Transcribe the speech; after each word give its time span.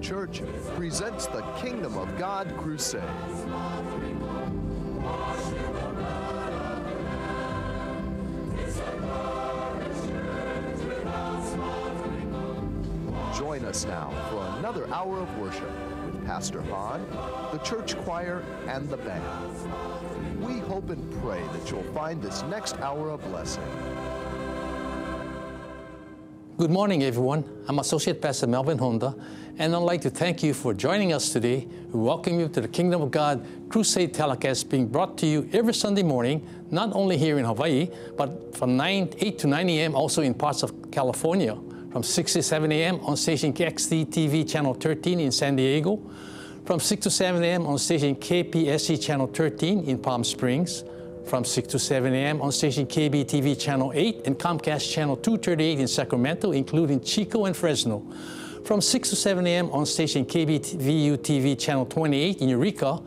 Church 0.00 0.42
presents 0.76 1.26
the 1.26 1.42
Kingdom 1.60 1.98
of 1.98 2.16
God 2.18 2.56
Crusade. 2.56 3.02
Join 13.36 13.64
us 13.64 13.84
now 13.86 14.10
for 14.30 14.58
another 14.58 14.88
hour 14.92 15.18
of 15.18 15.38
worship 15.38 15.70
with 16.06 16.24
Pastor 16.26 16.62
Hahn, 16.62 17.04
the 17.52 17.58
church 17.58 17.96
choir, 17.98 18.44
and 18.66 18.88
the 18.88 18.98
band. 18.98 19.22
We 20.40 20.60
hope 20.60 20.90
and 20.90 21.22
pray 21.22 21.42
that 21.52 21.70
you'll 21.70 21.82
find 21.92 22.22
this 22.22 22.42
next 22.44 22.78
hour 22.78 23.10
a 23.10 23.18
blessing. 23.18 23.64
Good 26.58 26.72
morning, 26.72 27.04
everyone. 27.04 27.44
I'm 27.68 27.78
Associate 27.78 28.20
Pastor 28.20 28.48
Melvin 28.48 28.78
Honda, 28.78 29.14
and 29.58 29.76
I'd 29.76 29.78
like 29.78 30.00
to 30.00 30.10
thank 30.10 30.42
you 30.42 30.52
for 30.52 30.74
joining 30.74 31.12
us 31.12 31.32
today. 31.32 31.68
We 31.92 32.00
welcome 32.00 32.40
you 32.40 32.48
to 32.48 32.60
the 32.60 32.66
Kingdom 32.66 33.00
of 33.00 33.12
God 33.12 33.46
Crusade 33.68 34.12
telecast 34.12 34.68
being 34.68 34.88
brought 34.88 35.16
to 35.18 35.26
you 35.26 35.48
every 35.52 35.72
Sunday 35.72 36.02
morning, 36.02 36.44
not 36.72 36.92
only 36.94 37.16
here 37.16 37.38
in 37.38 37.44
Hawaii, 37.44 37.88
but 38.16 38.56
from 38.56 38.76
9, 38.76 39.08
8 39.20 39.38
to 39.38 39.46
9 39.46 39.68
a.m. 39.68 39.94
also 39.94 40.20
in 40.20 40.34
parts 40.34 40.64
of 40.64 40.90
California, 40.90 41.56
from 41.92 42.02
6 42.02 42.32
to 42.32 42.42
7 42.42 42.72
a.m. 42.72 42.98
on 43.04 43.16
station 43.16 43.52
KXD 43.52 44.06
TV 44.06 44.50
Channel 44.50 44.74
13 44.74 45.20
in 45.20 45.30
San 45.30 45.54
Diego, 45.54 46.00
from 46.64 46.80
6 46.80 47.04
to 47.04 47.08
7 47.08 47.40
a.m. 47.44 47.68
on 47.68 47.78
station 47.78 48.16
KPSE 48.16 49.00
Channel 49.00 49.28
13 49.28 49.84
in 49.84 49.96
Palm 49.96 50.24
Springs, 50.24 50.82
from 51.28 51.44
6 51.44 51.68
to 51.68 51.78
7 51.78 52.14
a.m. 52.14 52.40
on 52.40 52.50
station 52.50 52.86
KBTV 52.86 53.60
Channel 53.60 53.92
8 53.94 54.26
and 54.26 54.38
Comcast 54.38 54.90
Channel 54.90 55.16
238 55.16 55.80
in 55.80 55.86
Sacramento, 55.86 56.52
including 56.52 57.00
Chico 57.00 57.44
and 57.44 57.56
Fresno. 57.56 58.02
From 58.64 58.80
6 58.80 59.10
to 59.10 59.16
7 59.16 59.46
a.m. 59.46 59.70
on 59.70 59.84
station 59.84 60.24
KBVU 60.24 61.18
TV 61.18 61.58
Channel 61.58 61.86
28 61.86 62.40
in 62.40 62.48
Eureka. 62.48 63.00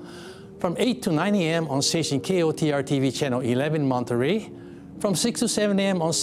From 0.60 0.76
8 0.78 1.02
to 1.02 1.12
9 1.12 1.36
a.m. 1.36 1.68
on 1.68 1.82
station 1.82 2.22
KOTR 2.22 2.84
TV 2.84 3.16
Channel 3.16 3.42
11 3.42 3.88
Monterey. 3.88 4.52
From 5.00 5.16
6 5.16 5.40
to 5.40 5.48
7 5.48 5.80
a.m. 5.80 6.02
on 6.02 6.14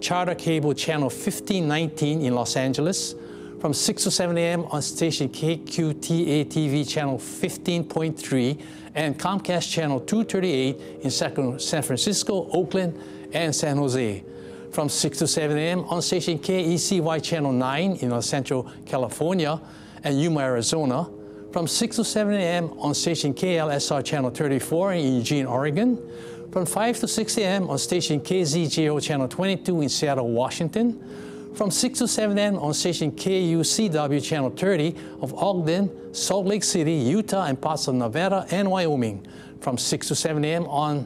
Charter 0.00 0.36
Cable 0.36 0.74
Channel 0.74 1.08
1519 1.08 2.22
in 2.22 2.34
Los 2.34 2.56
Angeles. 2.56 3.16
From 3.60 3.74
6 3.74 4.04
to 4.04 4.10
7 4.12 4.38
a.m. 4.38 4.64
on 4.66 4.80
station 4.82 5.28
KQTA 5.28 6.44
TV 6.46 6.88
Channel 6.88 7.18
15.3 7.18 8.62
and 8.94 9.18
Comcast 9.18 9.72
Channel 9.72 9.98
238 10.00 11.00
in 11.02 11.10
San 11.10 11.82
Francisco, 11.82 12.48
Oakland, 12.52 12.96
and 13.32 13.52
San 13.52 13.76
Jose. 13.78 14.22
From 14.70 14.88
6 14.88 15.18
to 15.18 15.26
7 15.26 15.58
a.m. 15.58 15.80
on 15.86 16.00
station 16.02 16.38
KECY 16.38 17.20
Channel 17.20 17.50
9 17.50 17.96
in 17.96 18.12
El 18.12 18.22
Centro, 18.22 18.70
California, 18.86 19.60
and 20.04 20.20
Yuma, 20.22 20.40
Arizona. 20.40 21.10
From 21.52 21.66
6 21.66 21.96
to 21.96 22.04
7 22.04 22.34
a.m. 22.34 22.72
on 22.78 22.94
station 22.94 23.34
KLSR 23.34 24.04
Channel 24.04 24.30
34 24.30 24.92
in 24.92 25.14
Eugene, 25.16 25.46
Oregon. 25.46 25.98
From 26.52 26.64
5 26.64 27.00
to 27.00 27.08
6 27.08 27.38
a.m. 27.38 27.68
on 27.70 27.78
station 27.78 28.20
KZJO 28.20 29.02
Channel 29.02 29.26
22 29.26 29.80
in 29.80 29.88
Seattle, 29.88 30.28
Washington 30.30 31.02
from 31.58 31.72
6 31.72 31.98
to 31.98 32.06
7 32.06 32.38
a.m. 32.38 32.56
on 32.60 32.72
station 32.72 33.10
KUCW 33.10 34.22
Channel 34.22 34.50
30 34.50 34.94
of 35.20 35.34
Ogden, 35.34 36.14
Salt 36.14 36.46
Lake 36.46 36.62
City, 36.62 36.92
Utah, 36.92 37.46
and 37.46 37.60
parts 37.60 37.88
of 37.88 37.96
Nevada 37.96 38.46
and 38.52 38.70
Wyoming. 38.70 39.26
From 39.60 39.76
6 39.76 40.06
to 40.06 40.14
7 40.14 40.44
a.m. 40.44 40.66
on 40.66 41.04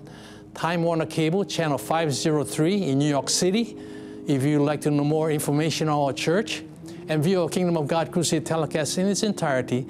Time 0.53 0.83
Warner 0.83 1.07
Cable 1.07 1.47
Channel 1.47 1.79
503 1.79 2.83
in 2.83 2.99
New 2.99 3.09
York 3.09 3.31
City. 3.31 3.79
If 4.27 4.43
you'd 4.43 4.61
like 4.61 4.83
to 4.83 4.91
know 4.91 5.05
more 5.05 5.31
information 5.31 5.89
on 5.89 5.99
our 5.99 6.13
church 6.13 6.63
and 7.09 7.25
view 7.25 7.41
our 7.41 7.49
Kingdom 7.49 7.79
of 7.79 7.89
God 7.89 8.13
Crusade 8.13 8.45
telecast 8.45 8.99
in 8.99 9.09
its 9.09 9.23
entirety, 9.23 9.87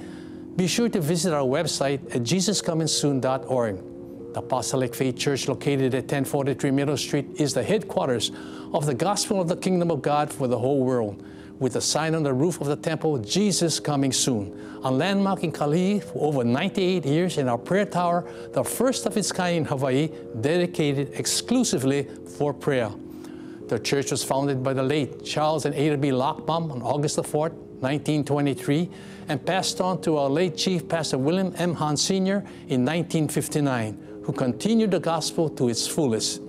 be 0.55 0.69
sure 0.69 0.89
to 0.91 1.01
visit 1.01 1.35
our 1.35 1.43
website 1.43 2.15
at 2.15 2.23
jesuscomingsoon.org. 2.23 3.92
The 4.33 4.39
Apostolic 4.39 4.95
Faith 4.95 5.19
Church, 5.19 5.47
located 5.47 5.95
at 5.95 6.05
1043 6.05 6.71
Middle 6.71 6.97
Street, 6.97 7.27
is 7.37 7.53
the 7.53 7.63
headquarters 7.63 8.33
of 8.73 8.87
the 8.87 8.95
gospel 8.95 9.41
of 9.41 9.49
the 9.49 9.57
kingdom 9.57 9.91
of 9.91 10.01
God 10.01 10.33
for 10.33 10.49
the 10.49 10.59
whole 10.59 10.83
world, 10.83 11.23
with 11.59 11.77
a 11.77 11.83
sign 11.83 12.15
on 12.15 12.23
the 12.23 12.33
roof 12.33 12.61
of 12.61 12.67
the 12.67 12.77
temple, 12.77 13.19
Jesus 13.19 13.79
coming 13.79 14.11
soon. 14.11 14.81
A 14.85 14.91
landmark 14.91 15.45
in 15.45 15.53
Kalihi 15.53 16.03
for 16.03 16.27
over 16.27 16.45
98 16.45 17.05
years, 17.05 17.37
in 17.37 17.47
our 17.47 17.59
prayer 17.59 17.85
tower, 17.85 18.25
the 18.53 18.65
first 18.65 19.05
of 19.05 19.19
its 19.19 19.31
kind 19.31 19.59
in 19.59 19.65
Hawaii, 19.67 20.09
dedicated 20.41 21.13
exclusively 21.13 22.05
for 22.39 22.55
prayer. 22.55 22.91
The 23.69 23.79
church 23.79 24.11
was 24.11 24.25
founded 24.25 24.63
by 24.63 24.73
the 24.73 24.83
late 24.83 25.25
Charles 25.25 25.67
and 25.67 25.75
Ada 25.75 25.99
B. 25.99 26.09
Lochbaum 26.09 26.73
on 26.73 26.83
August 26.83 27.17
the 27.17 27.23
4th, 27.23 27.53
1923, 27.83 28.89
and 29.29 29.45
passed 29.45 29.81
on 29.81 30.01
to 30.03 30.17
our 30.17 30.31
late 30.31 30.57
Chief 30.57 30.89
Pastor 30.89 31.19
William 31.19 31.53
M. 31.57 31.75
Hahn 31.75 31.97
Sr. 31.97 32.39
in 32.69 32.85
1959, 32.85 34.12
who 34.23 34.33
continued 34.33 34.91
the 34.91 35.01
gospel 35.01 35.49
to 35.51 35.69
its 35.69 35.87
fullest. 35.87 36.41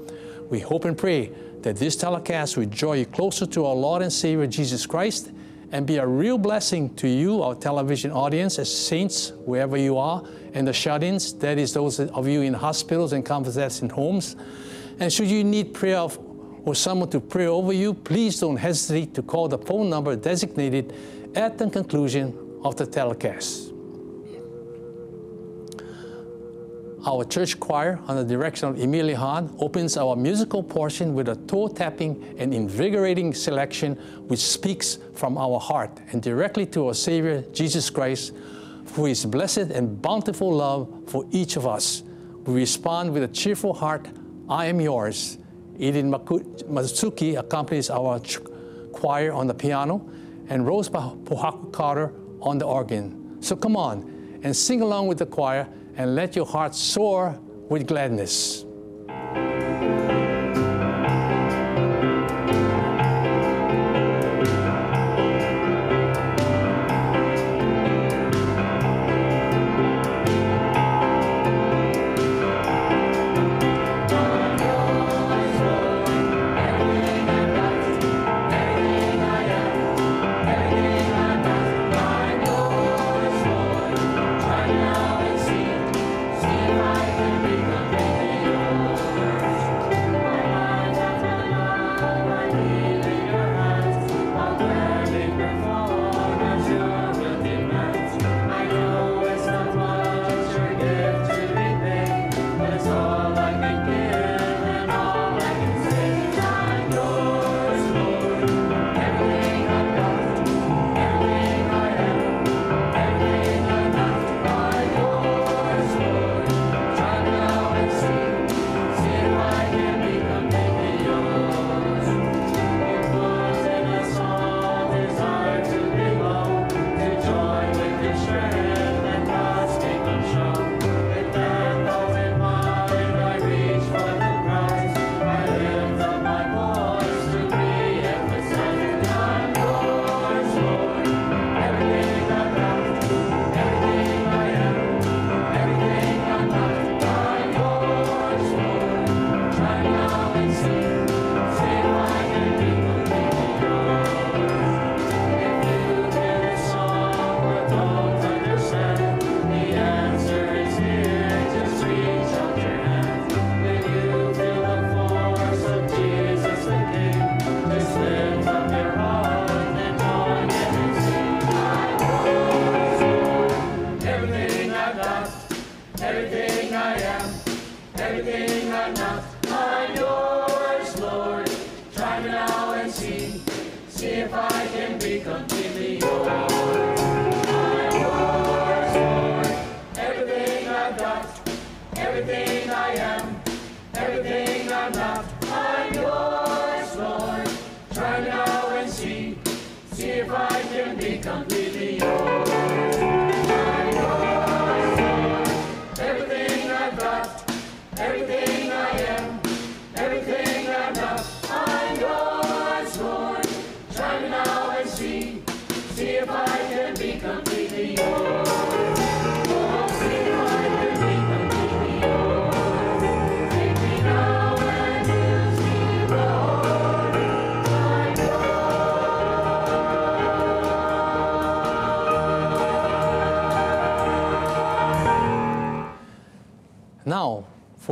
We 0.49 0.59
hope 0.59 0.85
and 0.85 0.97
pray 0.97 1.31
that 1.61 1.77
this 1.77 1.95
telecast 1.95 2.57
will 2.57 2.65
draw 2.65 2.93
you 2.93 3.05
closer 3.05 3.45
to 3.47 3.65
our 3.65 3.75
Lord 3.75 4.01
and 4.01 4.11
Savior 4.11 4.47
Jesus 4.47 4.85
Christ 4.85 5.31
and 5.71 5.87
be 5.87 5.97
a 5.97 6.05
real 6.05 6.37
blessing 6.37 6.93
to 6.95 7.07
you, 7.07 7.41
our 7.41 7.55
television 7.55 8.11
audience, 8.11 8.59
as 8.59 8.71
saints, 8.71 9.31
wherever 9.45 9.75
you 9.75 9.97
are, 9.97 10.23
and 10.53 10.67
the 10.67 10.73
shut 10.73 11.01
ins, 11.01 11.33
that 11.35 11.57
is, 11.57 11.73
those 11.73 11.99
of 11.99 12.27
you 12.27 12.41
in 12.41 12.53
hospitals 12.53 13.11
and 13.11 13.25
convalescent 13.25 13.91
homes. 13.91 14.35
And 14.99 15.11
should 15.11 15.27
you 15.27 15.43
need 15.43 15.73
prayer 15.73 15.97
of, 15.97 16.19
or 16.63 16.75
someone 16.75 17.09
to 17.09 17.19
pray 17.19 17.47
over 17.47 17.73
you, 17.73 17.95
please 17.95 18.39
don't 18.39 18.57
hesitate 18.57 19.15
to 19.15 19.23
call 19.23 19.47
the 19.47 19.57
phone 19.57 19.89
number 19.89 20.15
designated 20.15 20.93
at 21.33 21.57
the 21.57 21.67
conclusion 21.67 22.37
of 22.63 22.75
the 22.75 22.85
telecast. 22.85 23.72
Our 27.05 27.25
church 27.25 27.59
choir, 27.59 27.99
under 28.07 28.23
the 28.23 28.33
direction 28.33 28.69
of 28.69 28.79
Emilia 28.79 29.17
Hahn, 29.17 29.53
opens 29.59 29.97
our 29.97 30.15
musical 30.15 30.63
portion 30.63 31.13
with 31.13 31.27
a 31.27 31.35
toe 31.35 31.67
tapping 31.67 32.35
and 32.37 32.53
invigorating 32.53 33.33
selection 33.33 33.95
which 34.27 34.39
speaks 34.39 34.99
from 35.13 35.37
our 35.37 35.59
heart 35.59 35.99
and 36.13 36.21
directly 36.21 36.65
to 36.67 36.87
our 36.87 36.93
Savior, 36.93 37.41
Jesus 37.51 37.89
Christ, 37.89 38.33
for 38.85 39.09
His 39.09 39.25
blessed 39.25 39.71
and 39.73 40.01
bountiful 40.01 40.53
love 40.53 40.87
for 41.07 41.25
each 41.31 41.57
of 41.57 41.67
us. 41.67 42.03
We 42.45 42.53
respond 42.53 43.11
with 43.11 43.23
a 43.23 43.27
cheerful 43.27 43.73
heart, 43.73 44.07
I 44.47 44.67
am 44.67 44.79
yours. 44.79 45.37
Edin 45.77 46.09
Matsuki 46.09 47.37
accompanies 47.37 47.89
our 47.89 48.21
choir 48.93 49.33
on 49.33 49.47
the 49.47 49.53
piano, 49.53 50.09
and 50.47 50.65
Rose 50.65 50.87
Pohaku 50.87 51.73
Carter 51.73 52.13
on 52.41 52.59
the 52.59 52.65
organ. 52.65 53.41
So 53.41 53.57
come 53.57 53.75
on 53.75 54.39
and 54.43 54.55
sing 54.55 54.81
along 54.81 55.07
with 55.07 55.17
the 55.17 55.25
choir 55.25 55.67
and 55.95 56.15
let 56.15 56.35
your 56.35 56.45
heart 56.45 56.75
soar 56.75 57.39
with 57.69 57.87
gladness. 57.87 58.62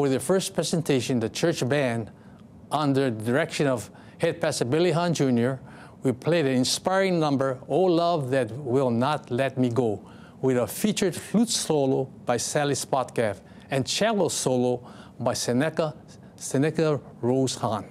for 0.01 0.09
their 0.09 0.19
first 0.19 0.56
presentation, 0.56 1.19
the 1.19 1.30
church 1.30 1.69
band, 1.69 2.09
under 2.71 3.12
the 3.12 3.24
direction 3.24 3.68
of 3.68 3.92
head 4.18 4.42
pastor 4.42 4.65
Billy 4.65 4.89
Hahn 4.89 5.13
Jr., 5.13 5.57
we 6.01 6.12
played 6.12 6.48
an 6.48 6.53
inspiring 6.53 7.19
number, 7.19 7.59
Oh 7.68 7.81
Love 7.81 8.31
That 8.31 8.50
Will 8.50 8.89
Not 8.89 9.30
Let 9.30 9.59
Me 9.59 9.69
Go, 9.69 10.01
with 10.42 10.57
a 10.57 10.65
featured 10.65 11.13
flute 11.13 11.50
solo 11.50 12.06
by 12.25 12.38
Sally 12.38 12.74
Spotcalf 12.74 13.42
and 13.69 13.86
cello 13.86 14.27
solo 14.30 14.83
by 15.19 15.33
Seneca, 15.36 15.94
Seneca 16.36 17.00
Rose 17.21 17.54
Hahn. 17.54 17.86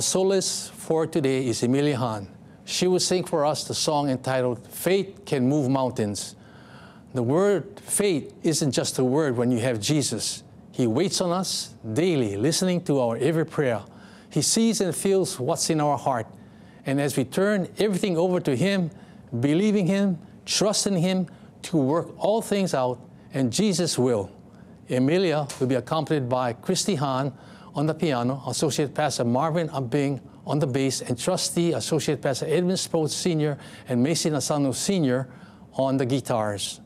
Our 0.00 0.04
soloist 0.04 0.72
for 0.72 1.06
today 1.06 1.46
is 1.46 1.62
Emilia 1.62 1.98
Hahn. 1.98 2.26
She 2.64 2.86
will 2.86 3.00
sing 3.00 3.22
for 3.22 3.44
us 3.44 3.64
the 3.64 3.74
song 3.74 4.08
entitled 4.08 4.66
Faith 4.66 5.26
Can 5.26 5.46
Move 5.46 5.68
Mountains. 5.68 6.36
The 7.12 7.22
word 7.22 7.78
faith 7.80 8.32
isn't 8.42 8.72
just 8.72 8.98
a 8.98 9.04
word 9.04 9.36
when 9.36 9.50
you 9.50 9.58
have 9.58 9.78
Jesus. 9.78 10.42
He 10.72 10.86
waits 10.86 11.20
on 11.20 11.32
us 11.32 11.74
daily, 11.92 12.38
listening 12.38 12.82
to 12.84 12.98
our 12.98 13.18
every 13.18 13.44
prayer. 13.44 13.82
He 14.30 14.40
sees 14.40 14.80
and 14.80 14.96
feels 14.96 15.38
what's 15.38 15.68
in 15.68 15.82
our 15.82 15.98
heart. 15.98 16.28
And 16.86 16.98
as 16.98 17.18
we 17.18 17.24
turn 17.24 17.68
everything 17.78 18.16
over 18.16 18.40
to 18.40 18.56
Him, 18.56 18.90
believing 19.38 19.86
Him, 19.86 20.18
trusting 20.46 20.96
Him 20.96 21.26
to 21.64 21.76
work 21.76 22.08
all 22.16 22.40
things 22.40 22.72
out, 22.72 22.98
and 23.34 23.52
Jesus 23.52 23.98
will. 23.98 24.30
Emilia 24.88 25.46
will 25.60 25.66
be 25.66 25.74
accompanied 25.74 26.26
by 26.26 26.54
Christy 26.54 26.94
Hahn 26.94 27.34
on 27.80 27.86
the 27.86 27.94
piano, 27.94 28.42
Associate 28.46 28.94
Pastor 28.94 29.24
Marvin 29.24 29.70
Abing 29.70 30.20
on 30.46 30.58
the 30.58 30.66
bass, 30.66 31.00
and 31.00 31.18
Trustee 31.18 31.72
Associate 31.72 32.20
Pastor 32.20 32.44
Edwin 32.46 32.76
Sproat 32.76 33.10
Sr. 33.10 33.56
and 33.88 34.02
Mason 34.02 34.34
Asano 34.34 34.72
Sr. 34.72 35.26
on 35.72 35.96
the 35.96 36.04
guitars. 36.04 36.82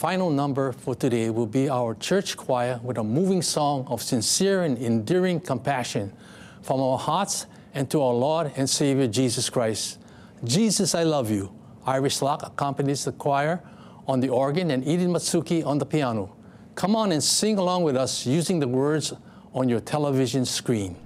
Final 0.00 0.30
number 0.30 0.72
for 0.72 0.94
today 0.94 1.28
will 1.28 1.46
be 1.46 1.68
our 1.68 1.94
church 1.94 2.34
choir 2.34 2.80
with 2.82 2.96
a 2.96 3.04
moving 3.04 3.42
song 3.42 3.84
of 3.86 4.00
sincere 4.00 4.62
and 4.62 4.78
enduring 4.78 5.38
compassion 5.38 6.10
from 6.62 6.80
our 6.80 6.96
hearts 6.96 7.44
and 7.74 7.90
to 7.90 8.00
our 8.00 8.14
Lord 8.14 8.50
and 8.56 8.68
Savior 8.68 9.06
Jesus 9.06 9.50
Christ. 9.50 9.98
Jesus, 10.42 10.94
I 10.94 11.02
love 11.02 11.30
you. 11.30 11.52
Iris 11.84 12.22
Locke 12.22 12.42
accompanies 12.46 13.04
the 13.04 13.12
choir 13.12 13.62
on 14.08 14.20
the 14.20 14.30
organ 14.30 14.70
and 14.70 14.88
Eden 14.88 15.12
Matsuki 15.12 15.66
on 15.66 15.76
the 15.76 15.84
piano. 15.84 16.34
Come 16.76 16.96
on 16.96 17.12
and 17.12 17.22
sing 17.22 17.58
along 17.58 17.82
with 17.82 17.94
us 17.94 18.24
using 18.24 18.58
the 18.58 18.68
words 18.68 19.12
on 19.52 19.68
your 19.68 19.80
television 19.80 20.46
screen. 20.46 20.96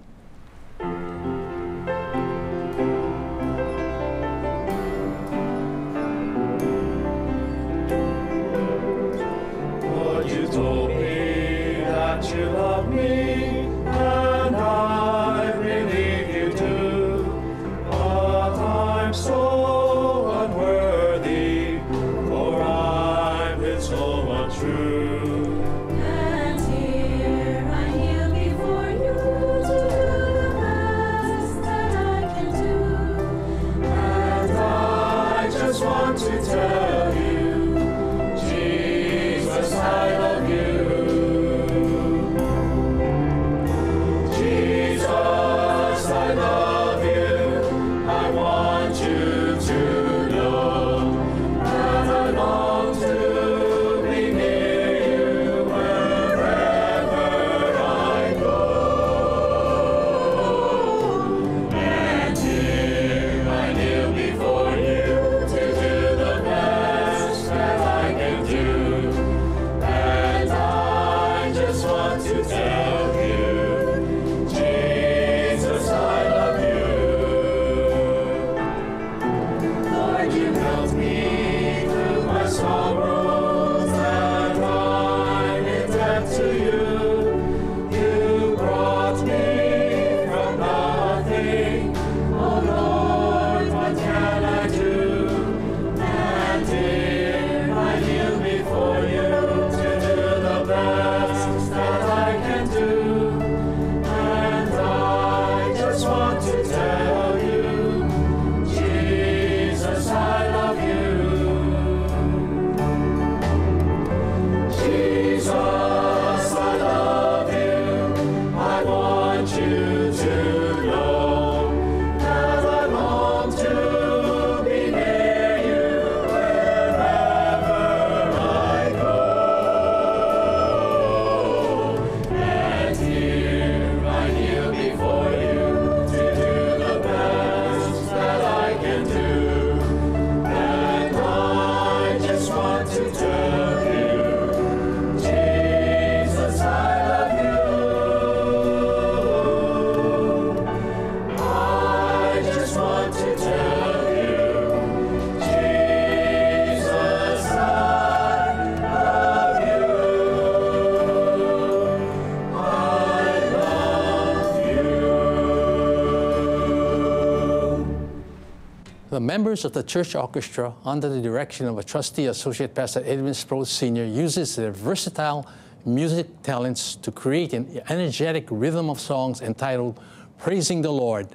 Members 169.25 169.65
of 169.65 169.73
the 169.73 169.83
church 169.83 170.15
orchestra, 170.15 170.75
under 170.85 171.09
the 171.09 171.21
direction 171.21 171.67
of 171.67 171.79
a 171.79 171.83
trustee 171.83 172.27
associate 172.27 172.75
pastor 172.75 173.03
Edwin 173.05 173.35
Sproul 173.35 173.65
Sr., 173.65 174.05
uses 174.05 174.57
their 174.57 174.71
versatile 174.71 175.47
music 175.87 176.43
talents 176.43 176.97
to 176.97 177.11
create 177.11 177.53
an 177.53 177.83
energetic 177.89 178.47
rhythm 178.51 178.91
of 178.91 179.01
songs 179.01 179.41
entitled 179.41 179.99
Praising 180.39 180.83
the 180.83 180.93
Lord. 180.93 181.29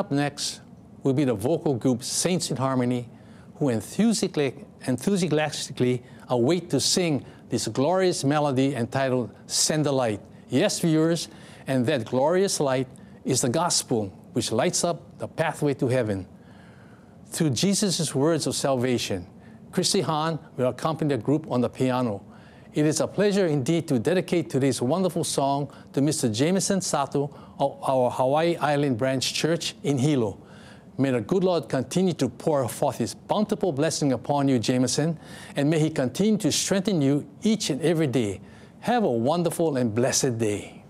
Up 0.00 0.10
next 0.10 0.62
will 1.02 1.12
be 1.12 1.24
the 1.24 1.34
vocal 1.34 1.74
group 1.74 2.02
Saints 2.02 2.50
in 2.50 2.56
Harmony, 2.56 3.08
who 3.56 3.68
enthusiastically, 3.68 4.64
enthusiastically 4.86 6.02
await 6.28 6.70
to 6.70 6.80
sing 6.80 7.24
this 7.50 7.68
glorious 7.68 8.24
melody 8.24 8.74
entitled 8.74 9.30
Send 9.46 9.84
the 9.84 9.92
Light. 9.92 10.20
Yes, 10.48 10.80
viewers, 10.80 11.28
and 11.66 11.84
that 11.86 12.06
glorious 12.06 12.60
light 12.60 12.88
is 13.24 13.42
the 13.42 13.48
gospel 13.50 14.06
which 14.32 14.50
lights 14.50 14.84
up 14.84 15.18
the 15.18 15.28
pathway 15.28 15.74
to 15.74 15.88
heaven. 15.88 16.26
Through 17.26 17.50
Jesus' 17.50 18.14
words 18.14 18.46
of 18.46 18.54
salvation, 18.54 19.26
Christy 19.70 20.00
Hahn 20.00 20.38
will 20.56 20.68
accompany 20.68 21.14
the 21.14 21.22
group 21.22 21.50
on 21.50 21.60
the 21.60 21.68
piano. 21.68 22.24
It 22.72 22.86
is 22.86 23.00
a 23.00 23.08
pleasure 23.08 23.46
indeed 23.46 23.88
to 23.88 23.98
dedicate 23.98 24.48
today's 24.48 24.80
wonderful 24.80 25.24
song 25.24 25.72
to 25.92 26.00
Mr. 26.00 26.32
Jameson 26.32 26.80
Sato 26.80 27.34
of 27.58 27.82
our 27.82 28.12
Hawaii 28.12 28.56
Island 28.58 28.96
Branch 28.96 29.34
Church 29.34 29.74
in 29.82 29.98
Hilo. 29.98 30.38
May 30.96 31.10
the 31.10 31.20
good 31.20 31.42
Lord 31.42 31.68
continue 31.68 32.12
to 32.12 32.28
pour 32.28 32.68
forth 32.68 32.98
His 32.98 33.12
bountiful 33.14 33.72
blessing 33.72 34.12
upon 34.12 34.46
you, 34.46 34.60
Jameson, 34.60 35.18
and 35.56 35.68
may 35.68 35.80
He 35.80 35.90
continue 35.90 36.38
to 36.38 36.52
strengthen 36.52 37.02
you 37.02 37.26
each 37.42 37.70
and 37.70 37.82
every 37.82 38.06
day. 38.06 38.40
Have 38.80 39.02
a 39.02 39.10
wonderful 39.10 39.76
and 39.76 39.92
blessed 39.92 40.38
day. 40.38 40.84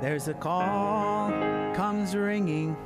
There's 0.00 0.28
a 0.28 0.34
call 0.34 1.30
comes 1.74 2.14
ringing, 2.14 2.76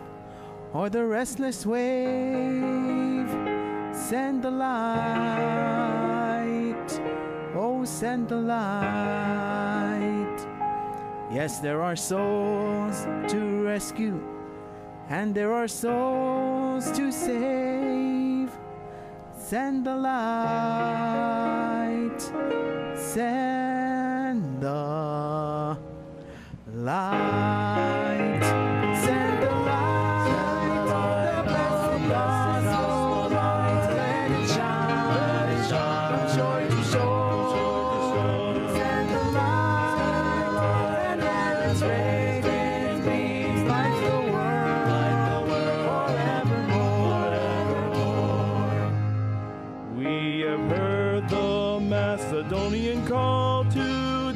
or 0.72 0.88
the 0.88 1.04
restless 1.04 1.66
wave. 1.66 3.57
Send 3.98 4.42
the 4.42 4.50
light. 4.50 5.88
Oh 7.54 7.84
send 7.84 8.28
the 8.28 8.36
light. 8.36 8.66
Yes, 11.30 11.58
there 11.58 11.82
are 11.82 11.96
souls 11.96 13.06
to 13.28 13.64
rescue, 13.64 14.18
and 15.10 15.34
there 15.34 15.52
are 15.52 15.68
souls 15.68 16.90
to 16.92 17.12
save. 17.12 18.50
Send 19.36 19.84
the 19.84 19.96
light. 19.96 20.18
Send 22.96 24.62
the 24.62 25.76
light. 26.72 28.07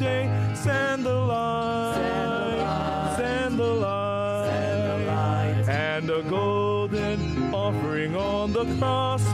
Today. 0.02 0.54
Send 0.54 1.04
the 1.04 1.14
light, 1.14 3.14
send 3.16 3.58
the 3.58 3.64
light, 3.64 5.64
and 5.68 6.10
a 6.10 6.22
golden 6.22 7.54
offering 7.54 8.16
on 8.16 8.52
the 8.52 8.64
cross 8.78 9.24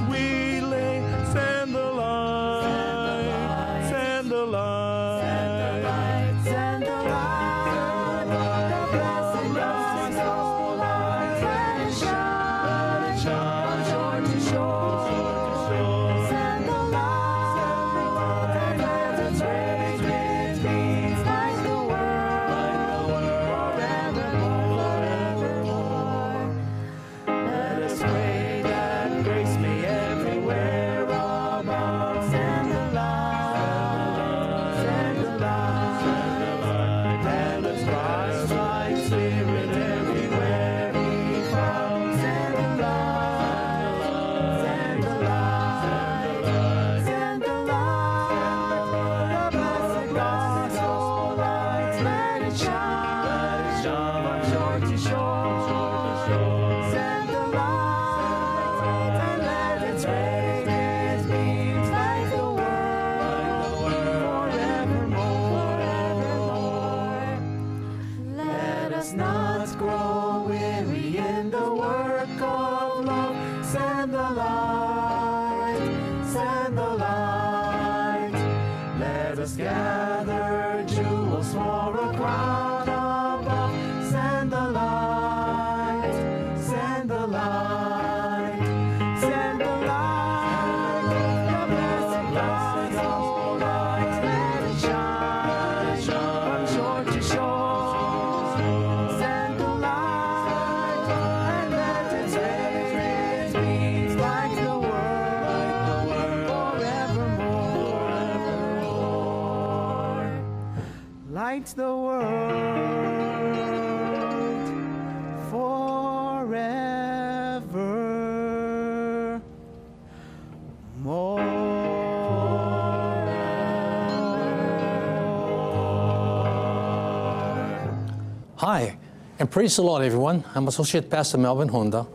praise 129.50 129.76
the 129.76 129.82
Lord, 129.82 130.02
everyone. 130.02 130.44
I'm 130.54 130.68
Associate 130.68 131.08
Pastor 131.08 131.38
Melvin 131.38 131.68
Honda, 131.68 132.06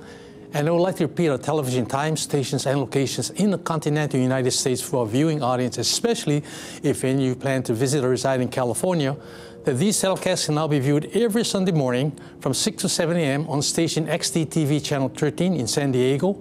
and 0.54 0.68
I 0.68 0.72
would 0.72 0.82
like 0.82 0.98
to 0.98 1.08
repeat 1.08 1.30
our 1.30 1.40
television 1.40 1.88
times, 1.88 2.22
stations, 2.22 2.68
and 2.68 2.80
locations 2.80 3.32
in 3.32 3.50
the 3.50 3.58
continental 3.58 4.20
United 4.20 4.52
States 4.52 4.82
for 4.82 5.00
our 5.00 5.06
viewing 5.08 5.42
audience, 5.42 5.80
especially 5.80 6.44
if 6.84 7.04
any 7.04 7.26
you 7.26 7.36
plan 7.36 7.64
to 7.64 7.74
visit 7.74 8.04
or 8.04 8.10
reside 8.10 8.40
in 8.40 8.50
California. 8.50 9.18
That 9.64 9.76
these 9.76 9.98
telecasts 9.98 10.46
can 10.46 10.56
now 10.56 10.68
be 10.68 10.80
viewed 10.80 11.10
every 11.16 11.44
Sunday 11.44 11.72
morning 11.72 12.20
from 12.40 12.54
6 12.54 12.84
to 12.84 12.90
7 12.90 13.18
a.m. 13.18 13.48
on 13.48 13.64
station 13.64 14.06
XDTV 14.06 14.84
Channel 14.84 15.10
13 15.10 15.56
in 15.56 15.66
San 15.66 15.92
Diego, 15.92 16.38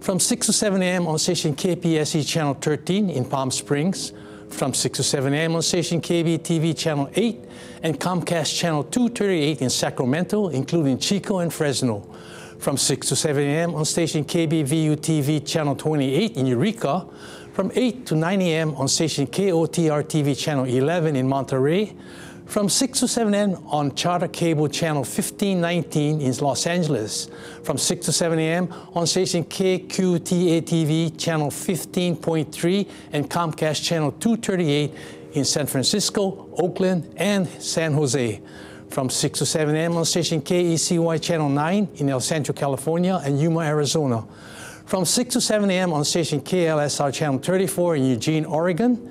from 0.00 0.18
6 0.18 0.46
to 0.46 0.52
7 0.52 0.82
a.m. 0.82 1.06
on 1.06 1.18
station 1.18 1.54
KPSE 1.54 2.26
Channel 2.26 2.54
13 2.54 3.10
in 3.10 3.24
Palm 3.24 3.52
Springs, 3.52 4.12
from 4.52 4.74
6 4.74 4.98
to 4.98 5.02
7 5.02 5.32
a.m. 5.34 5.56
on 5.56 5.62
station 5.62 6.00
KBTV 6.00 6.76
Channel 6.76 7.10
8 7.14 7.40
and 7.82 7.98
Comcast 7.98 8.56
Channel 8.56 8.84
238 8.84 9.62
in 9.62 9.70
Sacramento, 9.70 10.48
including 10.48 10.98
Chico 10.98 11.38
and 11.38 11.52
Fresno. 11.52 12.00
From 12.58 12.76
6 12.76 13.08
to 13.08 13.16
7 13.16 13.42
a.m. 13.42 13.74
on 13.74 13.84
station 13.84 14.24
KBVU 14.24 14.96
TV 14.96 15.44
Channel 15.44 15.74
28 15.74 16.36
in 16.36 16.46
Eureka. 16.46 17.06
From 17.54 17.72
8 17.74 18.06
to 18.06 18.14
9 18.14 18.42
a.m. 18.42 18.74
on 18.76 18.88
station 18.88 19.26
KOTR 19.26 20.04
TV 20.04 20.38
Channel 20.38 20.66
11 20.66 21.16
in 21.16 21.28
Monterey. 21.28 21.94
From 22.52 22.68
6 22.68 23.00
to 23.00 23.08
7 23.08 23.32
a.m. 23.32 23.56
on 23.68 23.94
Charter 23.94 24.28
Cable 24.28 24.68
Channel 24.68 25.04
1519 25.04 26.20
in 26.20 26.36
Los 26.36 26.66
Angeles. 26.66 27.30
From 27.64 27.78
6 27.78 28.04
to 28.04 28.12
7 28.12 28.38
a.m. 28.38 28.68
on 28.94 29.06
station 29.06 29.42
KQTA 29.42 30.60
TV 30.60 31.18
Channel 31.18 31.48
15.3 31.48 32.90
and 33.12 33.30
Comcast 33.30 33.82
Channel 33.82 34.12
238 34.12 34.92
in 35.32 35.46
San 35.46 35.66
Francisco, 35.66 36.50
Oakland, 36.58 37.10
and 37.16 37.48
San 37.48 37.94
Jose. 37.94 38.42
From 38.90 39.08
6 39.08 39.38
to 39.38 39.46
7 39.46 39.74
a.m. 39.74 39.96
on 39.96 40.04
station 40.04 40.42
KECY 40.42 41.22
Channel 41.22 41.48
9 41.48 41.88
in 41.94 42.10
El 42.10 42.20
Centro, 42.20 42.52
California, 42.52 43.18
and 43.24 43.40
Yuma, 43.40 43.60
Arizona. 43.60 44.26
From 44.84 45.06
6 45.06 45.32
to 45.32 45.40
7 45.40 45.70
a.m. 45.70 45.94
on 45.94 46.04
station 46.04 46.42
KLSR 46.42 47.14
Channel 47.14 47.38
34 47.38 47.96
in 47.96 48.04
Eugene, 48.04 48.44
Oregon. 48.44 49.10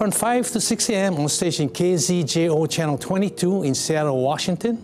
From 0.00 0.12
5 0.12 0.52
to 0.52 0.62
6 0.62 0.88
a.m. 0.88 1.16
on 1.16 1.28
station 1.28 1.68
KZJO 1.68 2.70
Channel 2.70 2.96
22 2.96 3.64
in 3.64 3.74
Seattle, 3.74 4.22
Washington. 4.22 4.78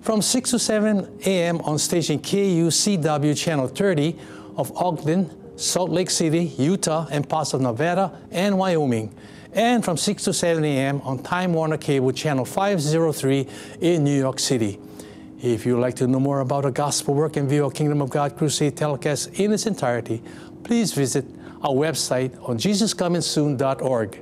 From 0.00 0.22
6 0.22 0.50
to 0.50 0.60
7 0.60 1.22
a.m. 1.26 1.60
on 1.62 1.76
station 1.76 2.20
KUCW 2.20 3.36
Channel 3.36 3.66
30 3.66 4.16
of 4.56 4.70
Ogden, 4.76 5.58
Salt 5.58 5.90
Lake 5.90 6.08
City, 6.08 6.44
Utah, 6.56 7.08
and 7.10 7.28
parts 7.28 7.52
of 7.52 7.62
Nevada 7.62 8.16
and 8.30 8.56
Wyoming. 8.56 9.12
And 9.54 9.84
from 9.84 9.96
6 9.96 10.22
to 10.22 10.32
7 10.32 10.64
a.m. 10.64 11.00
on 11.00 11.20
Time 11.24 11.52
Warner 11.52 11.76
Cable 11.76 12.12
Channel 12.12 12.44
503 12.44 13.48
in 13.80 14.04
New 14.04 14.16
York 14.16 14.38
City. 14.38 14.78
If 15.42 15.66
you'd 15.66 15.80
like 15.80 15.96
to 15.96 16.06
know 16.06 16.20
more 16.20 16.38
about 16.38 16.64
our 16.64 16.70
gospel 16.70 17.14
work 17.14 17.36
and 17.36 17.48
view 17.48 17.64
our 17.64 17.72
Kingdom 17.72 18.00
of 18.00 18.10
God 18.10 18.36
Crusade 18.36 18.76
telecast 18.76 19.30
in 19.34 19.52
its 19.52 19.66
entirety, 19.66 20.22
please 20.62 20.92
visit 20.92 21.24
our 21.60 21.72
website 21.72 22.40
on 22.48 22.56
jesuscomingsoon.org. 22.56 24.20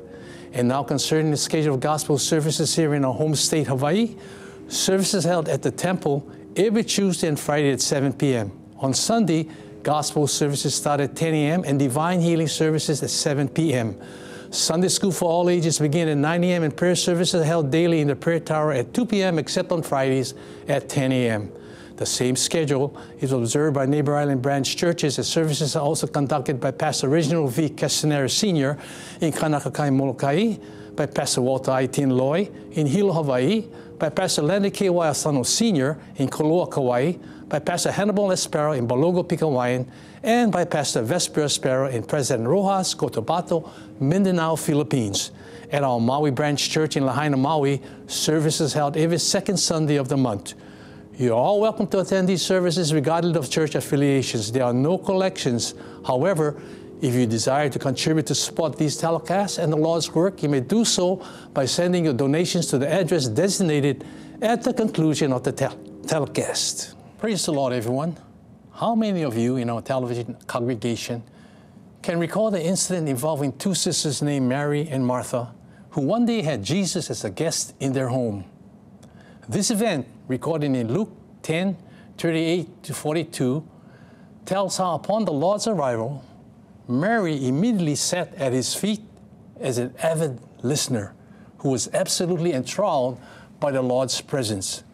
And 0.53 0.69
now 0.69 0.83
concerning 0.83 1.31
the 1.31 1.37
schedule 1.37 1.75
of 1.75 1.81
gospel 1.81 2.19
services 2.19 2.75
here 2.75 2.95
in 2.95 3.05
our 3.05 3.15
home 3.15 3.35
state, 3.35 3.67
Hawaii, 3.67 4.17
services 4.69 5.25
held 5.25 5.49
at 5.49 5.62
the 5.62 5.71
temple 5.71 6.31
every 6.57 6.85
Tuesday 6.85 7.29
and 7.29 7.41
Friday 7.41 7.73
at 7.73 7.81
7 7.81 8.12
p.m. 8.12 8.53
On 8.79 8.93
Sunday, 8.93 9.49
gospel 9.83 10.27
services 10.27 10.75
start 10.75 11.01
at 11.01 11.17
10 11.17 11.35
a.m. 11.35 11.65
and 11.67 11.79
divine 11.79 12.21
healing 12.21 12.49
services 12.49 13.03
at 13.03 13.11
7 13.11 13.49
p.m. 13.49 13.99
Sunday 14.51 14.88
school 14.88 15.12
for 15.12 15.31
all 15.31 15.49
ages 15.49 15.79
begin 15.79 16.09
at 16.09 16.19
9 16.19 16.45
a.m. 16.45 16.62
and 16.62 16.77
prayer 16.77 16.95
services 16.95 17.45
held 17.45 17.71
daily 17.71 18.01
in 18.01 18.09
the 18.09 18.17
prayer 18.17 18.38
tower 18.38 18.73
at 18.73 18.93
2 18.93 19.07
p.m. 19.07 19.38
except 19.38 19.73
on 19.73 19.83
Fridays 19.83 20.35
at 20.69 20.88
10 20.91 21.12
a.m. 21.12 21.51
The 21.96 22.07
same 22.07 22.37
schedule 22.37 22.96
is 23.20 23.33
observed 23.33 23.74
by 23.74 23.87
Neighbor 23.87 24.16
Island 24.16 24.42
branch 24.42 24.76
churches 24.76 25.18
as 25.18 25.28
services 25.28 25.76
are 25.76 25.83
also 25.83 26.07
conducted 26.07 26.61
by 26.61 26.70
Pastor 26.70 27.09
Reginald 27.09 27.52
V. 27.52 27.68
Castanera 27.68 28.31
Sr. 28.31 28.78
in 29.20 29.33
Kaunakakai, 29.33 29.92
Molokai, 29.92 30.57
by 30.96 31.07
Pastor 31.07 31.42
Walter 31.42 31.70
I. 31.70 31.87
Loy 31.96 32.50
in 32.72 32.87
Hilo, 32.87 33.12
Hawaii, 33.12 33.66
by 33.98 34.09
Pastor 34.09 34.42
Lenny 34.42 34.70
K. 34.70 34.88
Asano 34.88 35.42
Sr. 35.42 35.98
in 36.16 36.28
Koloa, 36.28 36.70
Kauai, 36.70 37.12
by 37.48 37.59
Pastor 37.59 37.92
Hannibal 37.92 38.28
Espero 38.28 38.76
in 38.76 38.88
Balogo, 38.88 39.22
Pikawayan, 39.24 39.87
and 40.22 40.50
by 40.50 40.64
Pastor 40.64 41.02
Vesper 41.02 41.42
Espero 41.42 41.90
in 41.90 42.02
President 42.02 42.48
Roxas, 42.48 42.94
Cotabato, 42.94 43.68
Mindanao, 44.00 44.57
Philippines. 44.57 45.31
At 45.70 45.85
our 45.85 46.00
Maui 46.00 46.31
branch 46.31 46.68
church 46.70 46.96
in 46.96 47.05
Lahaina, 47.05 47.37
Maui, 47.37 47.81
services 48.07 48.72
held 48.72 48.96
every 48.96 49.18
second 49.18 49.57
Sunday 49.57 49.96
of 49.96 50.09
the 50.09 50.16
month. 50.16 50.55
You're 51.18 51.35
all 51.35 51.61
welcome 51.61 51.87
to 51.88 52.01
attend 52.01 52.27
these 52.27 52.40
services 52.40 52.94
regardless 52.94 53.37
of 53.37 53.51
church 53.51 53.75
affiliations. 53.75 54.51
There 54.51 54.64
are 54.64 54.72
no 54.72 54.96
collections. 54.96 55.75
However, 56.07 56.61
if 57.03 57.14
you 57.14 57.27
desire 57.27 57.68
to 57.68 57.79
contribute 57.79 58.27
to 58.29 58.35
support 58.35 58.79
these 58.79 58.98
telecasts 58.98 59.62
and 59.62 59.70
the 59.70 59.77
Lord's 59.77 60.14
work, 60.14 60.42
you 60.42 60.48
may 60.48 60.61
do 60.61 60.87
so 60.87 61.22
by 61.53 61.66
sending 61.66 62.07
your 62.07 62.14
donations 62.14 62.66
to 62.68 62.79
the 62.79 62.90
address 62.90 63.29
designated 63.29 64.07
at 64.40 64.62
the 64.62 64.72
conclusion 64.72 65.35
of 65.35 65.44
the 65.44 65.53
tel- 65.53 65.79
telecast. 66.07 66.94
Praise 67.18 67.44
the 67.44 67.53
Lord, 67.53 67.75
everyone. 67.75 68.16
How 68.72 68.94
many 68.94 69.22
of 69.22 69.37
you 69.37 69.57
in 69.57 69.68
our 69.68 69.83
television 69.83 70.38
congregation 70.46 71.22
can 72.01 72.18
recall 72.18 72.51
the 72.51 72.64
incident 72.64 73.07
involving 73.07 73.53
two 73.59 73.75
sisters 73.75 74.22
named 74.22 74.48
Mary 74.48 74.88
and 74.88 75.07
Martha 75.07 75.53
who 75.90 76.01
one 76.01 76.25
day 76.25 76.40
had 76.40 76.64
Jesus 76.64 77.11
as 77.11 77.22
a 77.22 77.31
guest 77.31 77.75
in 77.81 77.92
their 77.92 78.09
home? 78.09 78.46
This 79.46 79.70
event, 79.70 80.07
recorded 80.33 80.75
in 80.75 80.92
Luke 80.92 81.12
10 81.42 81.77
38 82.16 82.83
to 82.85 82.95
42, 82.95 83.68
tells 84.47 84.77
how 84.77 84.95
upon 84.95 85.25
the 85.25 85.33
Lord's 85.33 85.66
arrival, 85.66 86.25
Mary 86.88 87.47
immediately 87.47 87.95
sat 87.95 88.35
at 88.35 88.53
his 88.53 88.75
feet 88.75 89.03
as 89.61 89.79
an 89.79 89.95
avid 90.03 90.38
listener 90.62 91.14
who 91.59 91.71
was 91.71 91.88
absolutely 91.92 92.53
enthralled 92.53 93.21
by 93.61 93.71
the 93.71 93.83
Lord's 93.83 94.21
presence, 94.21 94.85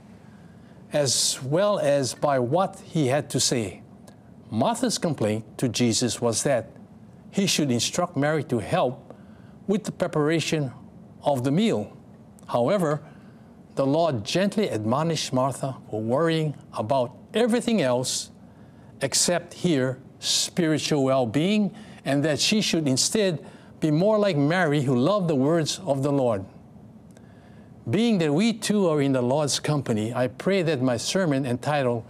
as 0.92 1.38
well 1.42 1.78
as 1.78 2.14
by 2.14 2.38
what 2.38 2.80
he 2.80 3.06
had 3.08 3.30
to 3.30 3.40
say. 3.40 3.82
Martha's 4.50 4.98
complaint 4.98 5.44
to 5.58 5.68
Jesus 5.68 6.20
was 6.20 6.42
that 6.42 6.70
he 7.30 7.46
should 7.46 7.70
instruct 7.70 8.16
Mary 8.16 8.42
to 8.44 8.58
help 8.58 9.14
with 9.66 9.84
the 9.84 9.92
preparation 9.92 10.72
of 11.22 11.44
the 11.44 11.50
meal. 11.50 11.96
However, 12.48 13.02
the 13.78 13.86
Lord 13.86 14.24
gently 14.24 14.68
admonished 14.68 15.32
Martha 15.32 15.76
for 15.88 16.00
worrying 16.00 16.56
about 16.72 17.16
everything 17.32 17.80
else 17.80 18.32
except 19.00 19.54
here 19.54 20.00
spiritual 20.18 21.04
well 21.04 21.26
being, 21.26 21.72
and 22.04 22.24
that 22.24 22.40
she 22.40 22.60
should 22.60 22.88
instead 22.88 23.38
be 23.78 23.92
more 23.92 24.18
like 24.18 24.36
Mary, 24.36 24.82
who 24.82 24.96
loved 24.96 25.28
the 25.28 25.36
words 25.36 25.78
of 25.86 26.02
the 26.02 26.10
Lord. 26.10 26.44
Being 27.88 28.18
that 28.18 28.34
we 28.34 28.52
too 28.52 28.88
are 28.88 29.00
in 29.00 29.12
the 29.12 29.22
Lord's 29.22 29.60
company, 29.60 30.12
I 30.12 30.26
pray 30.26 30.62
that 30.62 30.82
my 30.82 30.96
sermon 30.96 31.46
entitled 31.46 32.04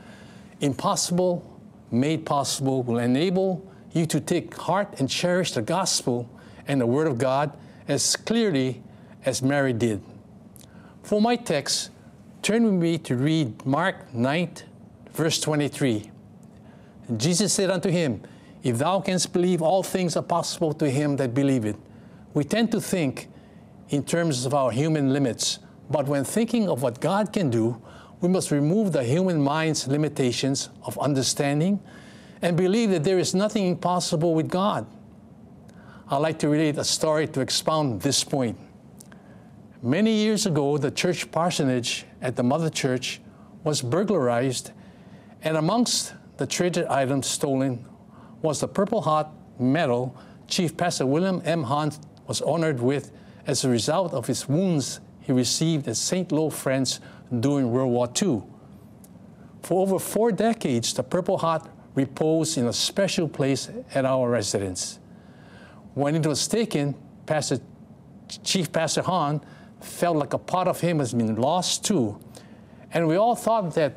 Impossible 0.62 1.44
Made 1.90 2.24
Possible 2.24 2.82
will 2.82 2.98
enable 2.98 3.62
you 3.92 4.06
to 4.06 4.20
take 4.20 4.54
heart 4.54 4.98
and 5.00 5.06
cherish 5.06 5.52
the 5.52 5.60
gospel 5.60 6.30
and 6.66 6.80
the 6.80 6.86
Word 6.86 7.06
of 7.06 7.18
God 7.18 7.52
as 7.86 8.16
clearly 8.16 8.82
as 9.26 9.42
Mary 9.42 9.74
did. 9.74 10.00
For 11.08 11.22
my 11.22 11.36
text, 11.36 11.88
turn 12.42 12.64
with 12.64 12.74
me 12.74 12.98
to 12.98 13.16
read 13.16 13.64
Mark 13.64 14.12
9, 14.12 14.50
verse 15.14 15.40
23. 15.40 16.10
Jesus 17.16 17.50
said 17.54 17.70
unto 17.70 17.88
him, 17.88 18.20
If 18.62 18.76
thou 18.76 19.00
canst 19.00 19.32
believe, 19.32 19.62
all 19.62 19.82
things 19.82 20.18
are 20.18 20.22
possible 20.22 20.74
to 20.74 20.90
him 20.90 21.16
that 21.16 21.32
believeth. 21.32 21.78
We 22.34 22.44
tend 22.44 22.72
to 22.72 22.80
think 22.82 23.30
in 23.88 24.04
terms 24.04 24.44
of 24.44 24.52
our 24.52 24.70
human 24.70 25.14
limits, 25.14 25.60
but 25.88 26.06
when 26.06 26.24
thinking 26.24 26.68
of 26.68 26.82
what 26.82 27.00
God 27.00 27.32
can 27.32 27.48
do, 27.48 27.80
we 28.20 28.28
must 28.28 28.50
remove 28.50 28.92
the 28.92 29.02
human 29.02 29.40
mind's 29.40 29.88
limitations 29.88 30.68
of 30.84 30.98
understanding 30.98 31.80
and 32.42 32.54
believe 32.54 32.90
that 32.90 33.04
there 33.04 33.18
is 33.18 33.34
nothing 33.34 33.66
impossible 33.66 34.34
with 34.34 34.50
God. 34.50 34.86
I'd 36.10 36.18
like 36.18 36.38
to 36.40 36.50
relate 36.50 36.76
a 36.76 36.84
story 36.84 37.26
to 37.28 37.40
expound 37.40 38.02
this 38.02 38.22
point. 38.22 38.58
Many 39.82 40.12
years 40.12 40.44
ago, 40.44 40.76
the 40.76 40.90
church 40.90 41.30
parsonage 41.30 42.04
at 42.20 42.34
the 42.34 42.42
Mother 42.42 42.68
Church 42.68 43.20
was 43.62 43.80
burglarized, 43.80 44.72
and 45.42 45.56
amongst 45.56 46.14
the 46.36 46.48
treasured 46.48 46.86
items 46.86 47.28
stolen 47.28 47.84
was 48.42 48.58
the 48.58 48.66
Purple 48.66 49.02
Heart 49.02 49.28
medal 49.60 50.16
Chief 50.48 50.76
Pastor 50.76 51.06
William 51.06 51.40
M. 51.44 51.62
Hunt 51.62 52.00
was 52.26 52.42
honored 52.42 52.80
with 52.80 53.12
as 53.46 53.64
a 53.64 53.68
result 53.68 54.14
of 54.14 54.26
his 54.26 54.48
wounds 54.48 54.98
he 55.20 55.30
received 55.32 55.86
at 55.86 55.96
St. 55.96 56.32
Lo, 56.32 56.50
France 56.50 56.98
during 57.38 57.70
World 57.70 57.92
War 57.92 58.08
II. 58.20 58.42
For 59.62 59.82
over 59.82 60.00
four 60.00 60.32
decades, 60.32 60.92
the 60.92 61.04
Purple 61.04 61.38
Heart 61.38 61.68
reposed 61.94 62.58
in 62.58 62.66
a 62.66 62.72
special 62.72 63.28
place 63.28 63.70
at 63.94 64.04
our 64.04 64.28
residence. 64.28 64.98
When 65.94 66.16
it 66.16 66.26
was 66.26 66.48
taken, 66.48 66.96
Pastor, 67.26 67.60
Chief 68.42 68.72
Pastor 68.72 69.02
Hahn 69.02 69.40
felt 69.80 70.16
like 70.16 70.32
a 70.32 70.38
part 70.38 70.68
of 70.68 70.80
him 70.80 70.98
has 70.98 71.14
been 71.14 71.36
lost 71.36 71.84
too. 71.84 72.18
And 72.92 73.06
we 73.06 73.16
all 73.16 73.36
thought 73.36 73.74
that 73.74 73.96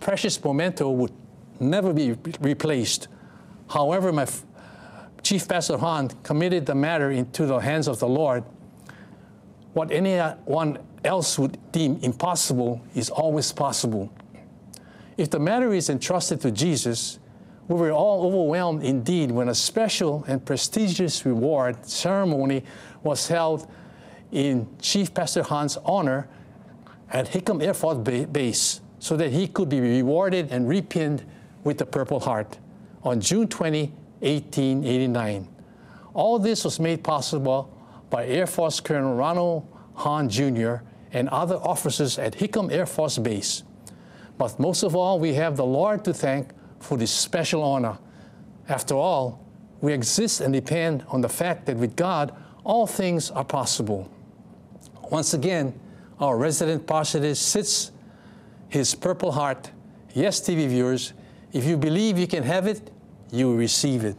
precious 0.00 0.42
memento 0.42 0.90
would 0.90 1.12
never 1.60 1.92
be 1.92 2.12
re- 2.12 2.34
replaced. 2.40 3.08
However, 3.68 4.12
my 4.12 4.26
Chief 5.22 5.46
Pastor 5.46 5.76
Hahn 5.76 6.08
committed 6.22 6.66
the 6.66 6.74
matter 6.74 7.10
into 7.10 7.46
the 7.46 7.58
hands 7.58 7.88
of 7.88 7.98
the 7.98 8.08
Lord. 8.08 8.44
What 9.72 9.90
anyone 9.90 10.78
else 11.04 11.38
would 11.38 11.58
deem 11.72 11.98
impossible 12.02 12.80
is 12.94 13.10
always 13.10 13.52
possible. 13.52 14.12
If 15.16 15.30
the 15.30 15.38
matter 15.38 15.74
is 15.74 15.90
entrusted 15.90 16.40
to 16.42 16.50
Jesus, 16.50 17.18
we 17.66 17.74
were 17.74 17.90
all 17.90 18.26
overwhelmed 18.26 18.82
indeed 18.82 19.30
when 19.30 19.48
a 19.48 19.54
special 19.54 20.24
and 20.26 20.44
prestigious 20.44 21.26
reward 21.26 21.84
ceremony 21.84 22.64
was 23.02 23.28
held 23.28 23.68
in 24.32 24.68
Chief 24.80 25.12
Pastor 25.12 25.42
Hahn's 25.42 25.78
honor 25.84 26.28
at 27.10 27.28
Hickam 27.28 27.62
Air 27.62 27.74
Force 27.74 27.98
Base 27.98 28.80
so 28.98 29.16
that 29.16 29.30
he 29.30 29.48
could 29.48 29.68
be 29.68 29.80
rewarded 29.80 30.50
and 30.50 30.68
repinned 30.68 31.24
with 31.64 31.78
the 31.78 31.86
Purple 31.86 32.20
Heart 32.20 32.58
on 33.02 33.20
June 33.20 33.48
20, 33.48 33.86
1889. 34.20 35.48
All 36.14 36.38
this 36.38 36.64
was 36.64 36.80
made 36.80 37.04
possible 37.04 37.74
by 38.10 38.26
Air 38.26 38.46
Force 38.46 38.80
Colonel 38.80 39.14
Ronald 39.14 39.66
Hahn 39.94 40.28
Jr. 40.28 40.76
and 41.12 41.28
other 41.28 41.56
officers 41.56 42.18
at 42.18 42.34
Hickam 42.34 42.72
Air 42.72 42.86
Force 42.86 43.18
Base. 43.18 43.62
But 44.36 44.58
most 44.58 44.82
of 44.82 44.94
all, 44.94 45.18
we 45.18 45.34
have 45.34 45.56
the 45.56 45.66
Lord 45.66 46.04
to 46.04 46.14
thank 46.14 46.50
for 46.80 46.96
this 46.96 47.10
special 47.10 47.62
honor. 47.62 47.98
After 48.68 48.94
all, 48.94 49.44
we 49.80 49.92
exist 49.92 50.40
and 50.40 50.52
depend 50.52 51.04
on 51.08 51.20
the 51.20 51.28
fact 51.28 51.66
that 51.66 51.76
with 51.76 51.96
God, 51.96 52.34
all 52.64 52.86
things 52.86 53.30
are 53.30 53.44
possible. 53.44 54.10
Once 55.10 55.34
again, 55.34 55.78
our 56.20 56.36
resident 56.36 56.86
parsonage 56.86 57.36
sits 57.36 57.92
his 58.68 58.94
purple 58.94 59.32
heart. 59.32 59.70
Yes, 60.14 60.40
TV 60.40 60.68
viewers, 60.68 61.12
if 61.52 61.64
you 61.64 61.76
believe 61.76 62.18
you 62.18 62.26
can 62.26 62.42
have 62.42 62.66
it, 62.66 62.90
you 63.30 63.46
will 63.46 63.56
receive 63.56 64.04
it. 64.04 64.16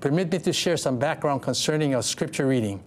Permit 0.00 0.32
me 0.32 0.38
to 0.40 0.52
share 0.52 0.76
some 0.76 0.98
background 0.98 1.42
concerning 1.42 1.94
our 1.94 2.02
scripture 2.02 2.46
reading. 2.46 2.82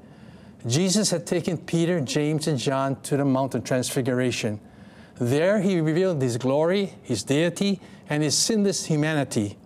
Jesus 0.68 1.12
had 1.12 1.26
taken 1.26 1.58
Peter, 1.58 2.02
James, 2.02 2.48
and 2.48 2.58
John 2.58 3.00
to 3.04 3.16
the 3.16 3.24
Mount 3.24 3.56
of 3.56 3.64
transfiguration. 3.64 4.60
There 5.18 5.62
he 5.62 5.80
revealed 5.80 6.22
his 6.22 6.38
glory, 6.38 6.94
his 7.04 7.24
deity, 7.24 7.80
and 8.10 8.22
his 8.22 8.38
sinless 8.38 8.86
humanity. 8.86 9.58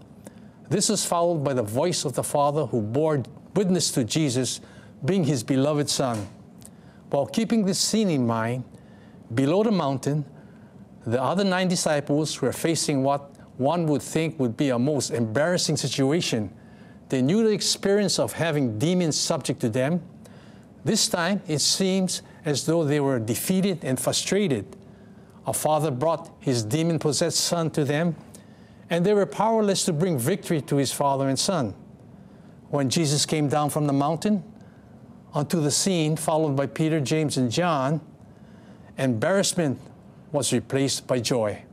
This 0.70 0.90
was 0.90 1.06
followed 1.06 1.44
by 1.44 1.54
the 1.54 1.64
voice 1.64 2.06
of 2.06 2.14
the 2.14 2.24
Father 2.24 2.68
who 2.68 2.82
bore 2.82 3.24
witness 3.56 3.92
to 3.92 4.04
Jesus 4.04 4.62
being 5.04 5.24
his 5.24 5.44
beloved 5.44 5.90
Son. 5.90 6.28
While 7.10 7.26
keeping 7.26 7.66
this 7.66 7.80
scene 7.80 8.10
in 8.10 8.28
mind, 8.28 8.64
below 9.34 9.64
the 9.64 9.72
mountain, 9.72 10.26
the 11.06 11.22
other 11.22 11.44
nine 11.44 11.68
disciples 11.68 12.42
were 12.42 12.52
facing 12.52 13.04
what 13.04 13.36
one 13.58 13.88
would 13.88 14.02
think 14.02 14.40
would 14.40 14.56
be 14.56 14.70
a 14.70 14.80
most 14.80 15.12
embarrassing 15.12 15.78
situation. 15.78 16.54
They 17.10 17.22
knew 17.22 17.44
the 17.44 17.52
experience 17.52 18.20
of 18.20 18.34
having 18.34 18.78
demons 18.78 19.18
subject 19.18 19.60
to 19.62 19.70
them. 19.70 20.02
This 20.86 21.08
time, 21.08 21.42
it 21.48 21.60
seems 21.60 22.22
as 22.46 22.66
though 22.66 22.84
they 22.84 23.00
were 23.00 23.20
defeated 23.20 23.84
and 23.84 24.00
frustrated. 24.00 24.78
A 25.48 25.54
father 25.54 25.92
brought 25.92 26.30
his 26.40 26.64
demon 26.64 27.00
possessed 27.00 27.40
son 27.40 27.72
to 27.72 27.84
them, 27.84 28.16
and 28.90 29.06
they 29.06 29.14
were 29.14 29.26
powerless 29.26 29.84
to 29.86 29.94
bring 29.94 30.18
victory 30.18 30.62
to 30.62 30.76
his 30.76 30.92
father 30.92 31.28
and 31.28 31.40
son. 31.40 31.74
When 32.70 32.90
Jesus 32.90 33.26
came 33.26 33.48
down 33.48 33.72
from 33.72 33.88
the 33.88 33.94
mountain, 33.94 34.44
onto 35.34 35.62
the 35.62 35.72
scene, 35.72 36.16
followed 36.16 36.56
by 36.56 36.66
Peter, 36.66 37.00
James, 37.00 37.38
and 37.38 37.52
John, 37.52 38.02
embarrassment 38.98 39.80
was 40.32 40.52
replaced 40.54 41.08
by 41.08 41.20
joy. 41.20 41.64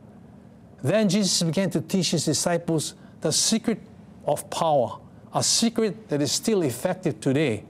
Then 0.83 1.09
Jesus 1.09 1.42
began 1.42 1.71
to 1.71 1.81
teach 1.81 2.11
his 2.11 2.25
disciples 2.25 2.95
the 3.21 3.33
secret 3.33 3.81
of 4.27 4.49
power, 4.51 4.99
a 5.35 5.42
secret 5.42 6.09
that 6.09 6.23
is 6.23 6.33
still 6.33 6.62
effective 6.62 7.21
today, 7.21 7.64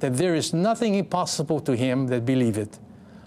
that 0.00 0.16
there 0.16 0.34
is 0.34 0.52
nothing 0.52 0.94
impossible 0.94 1.60
to 1.60 1.76
him 1.76 2.06
that 2.08 2.26
believeth. 2.26 2.78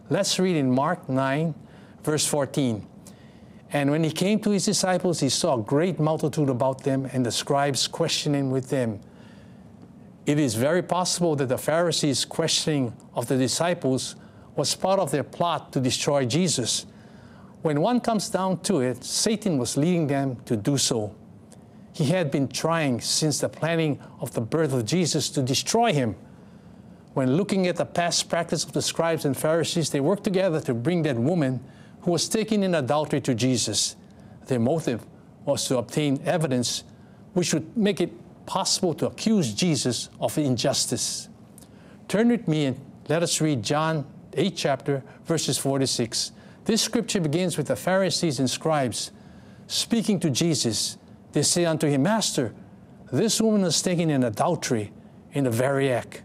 Let's 0.10 0.40
read 0.40 0.56
in 0.56 0.70
Mark 0.70 1.08
9, 1.08 1.56
verse 2.04 2.26
14. 2.26 2.86
And 3.72 3.90
when 3.90 4.04
he 4.04 4.12
came 4.12 4.40
to 4.42 4.52
his 4.52 4.66
disciples, 4.66 5.20
he 5.20 5.30
saw 5.30 5.58
a 5.58 5.62
great 5.62 6.00
multitude 6.00 6.50
about 6.50 6.84
them, 6.84 7.10
and 7.12 7.26
the 7.26 7.32
scribes 7.32 7.88
questioning 7.88 8.52
with 8.52 8.70
them. 8.70 9.00
It 10.26 10.40
is 10.40 10.56
very 10.56 10.82
possible 10.82 11.36
that 11.36 11.50
the 11.50 11.58
Pharisees' 11.58 12.24
questioning 12.24 12.94
of 13.14 13.28
the 13.28 13.38
disciples 13.38 14.16
was 14.56 14.74
part 14.76 15.00
of 15.00 15.12
their 15.12 15.24
plot 15.24 15.74
to 15.74 15.80
destroy 15.82 16.26
Jesus. 16.26 16.86
When 17.62 17.82
one 17.82 18.00
comes 18.00 18.30
down 18.30 18.60
to 18.62 18.82
it, 18.82 19.04
Satan 19.04 19.58
was 19.58 19.76
leading 19.76 20.08
them 20.08 20.38
to 20.46 20.56
do 20.56 20.78
so. 20.78 21.14
He 21.94 22.06
had 22.06 22.32
been 22.32 22.48
trying 22.48 23.02
since 23.02 23.40
the 23.40 23.50
planning 23.50 24.00
of 24.20 24.34
the 24.34 24.42
birth 24.42 24.74
of 24.74 24.86
Jesus 24.86 25.30
to 25.32 25.42
destroy 25.42 25.94
him. 25.94 26.16
When 27.14 27.36
looking 27.36 27.68
at 27.68 27.76
the 27.76 27.86
past 27.86 28.30
practice 28.30 28.64
of 28.64 28.72
the 28.72 28.82
scribes 28.82 29.26
and 29.26 29.38
Pharisees, 29.38 29.92
they 29.92 30.00
worked 30.00 30.24
together 30.24 30.60
to 30.62 30.74
bring 30.74 31.04
that 31.04 31.18
woman 31.18 31.64
who 32.02 32.12
was 32.12 32.28
taken 32.28 32.64
in 32.64 32.76
adultery 32.76 33.22
to 33.22 33.36
Jesus. 33.36 33.96
Their 34.48 34.60
motive 34.60 35.06
was 35.46 35.68
to 35.68 35.78
obtain 35.78 36.22
evidence 36.26 36.84
which 37.34 37.54
would 37.54 37.76
make 37.76 38.02
it 38.02 38.12
possible 38.46 38.94
to 38.96 39.08
accuse 39.08 39.54
Jesus 39.54 40.10
of 40.20 40.38
injustice. 40.38 41.30
Turn 42.08 42.30
with 42.30 42.48
me 42.48 42.66
and 42.66 42.80
let 43.08 43.24
us 43.24 43.42
read 43.42 43.64
John 43.64 44.06
8 44.34 44.56
chapter 44.56 45.04
verses 45.26 45.58
46. 45.58 46.32
This 46.66 46.82
scripture 46.82 47.20
begins 47.20 47.58
with 47.58 47.68
the 47.68 47.76
Pharisees 47.76 48.40
and 48.40 48.50
scribes 48.50 49.12
speaking 49.68 50.20
to 50.22 50.30
Jesus. 50.30 50.98
They 51.32 51.44
say 51.44 51.66
unto 51.66 51.88
him, 51.88 52.04
Master, 52.04 52.54
this 53.12 53.42
woman 53.42 53.64
is 53.64 53.82
taken 53.82 54.10
in 54.10 54.24
adultery 54.24 54.92
in 55.34 55.44
the 55.44 55.50
very 55.50 55.92
act. 55.92 56.24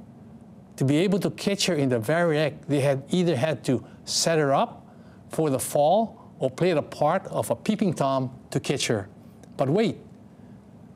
To 0.76 0.84
be 0.84 0.98
able 0.98 1.18
to 1.20 1.30
catch 1.30 1.66
her 1.66 1.74
in 1.74 1.88
the 1.88 1.98
very 1.98 2.38
act, 2.38 2.68
they 2.68 2.80
had 2.80 3.02
either 3.10 3.36
had 3.36 3.64
to 3.64 3.84
set 4.04 4.38
her 4.38 4.54
up 4.54 4.86
for 5.30 5.50
the 5.50 5.58
fall 5.58 6.32
or 6.38 6.50
play 6.50 6.72
the 6.72 6.82
part 6.82 7.26
of 7.26 7.50
a 7.50 7.56
peeping 7.56 7.94
Tom 7.94 8.30
to 8.50 8.60
catch 8.60 8.86
her. 8.86 9.08
But 9.56 9.68
wait, 9.68 9.98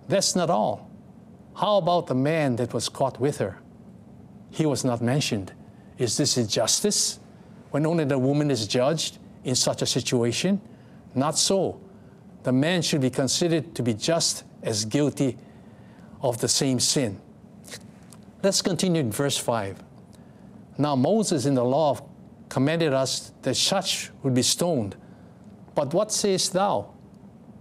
that's 0.08 0.36
not 0.36 0.50
all. 0.50 0.88
How 1.55 1.76
about 1.76 2.07
the 2.07 2.14
man 2.14 2.57
that 2.57 2.72
was 2.72 2.88
caught 2.88 3.20
with 3.20 3.38
her? 3.38 3.59
He 4.50 4.66
was 4.66 4.84
not 4.84 5.00
mentioned. 5.00 5.53
Is 5.98 6.16
this 6.16 6.36
injustice 6.36 7.20
when 7.70 7.86
only 7.86 8.05
the 8.05 8.18
woman 8.18 8.50
is 8.50 8.66
judged 8.66 9.18
in 9.44 9.55
such 9.55 9.82
a 9.82 9.86
situation? 9.86 10.61
Not 11.14 11.38
so. 11.38 11.80
The 12.42 12.53
man 12.53 12.82
should 12.82 13.00
be 13.00 13.11
considered 13.11 13.74
to 13.74 13.82
be 13.82 13.94
just 13.94 14.44
as 14.62 14.84
guilty 14.84 15.36
of 16.22 16.40
the 16.40 16.48
same 16.48 16.80
sin. 16.80 17.20
Let's 18.42 18.62
continue 18.62 19.00
in 19.00 19.12
verse 19.12 19.36
5. 19.36 19.82
Now, 20.78 20.96
Moses 20.96 21.46
in 21.46 21.55
the 21.55 21.64
law 21.64 21.98
commanded 22.48 22.92
us 22.92 23.32
that 23.42 23.55
such 23.55 24.11
would 24.22 24.34
be 24.34 24.42
stoned. 24.42 24.96
But 25.74 25.94
what 25.94 26.11
sayest 26.12 26.53
thou? 26.53 26.90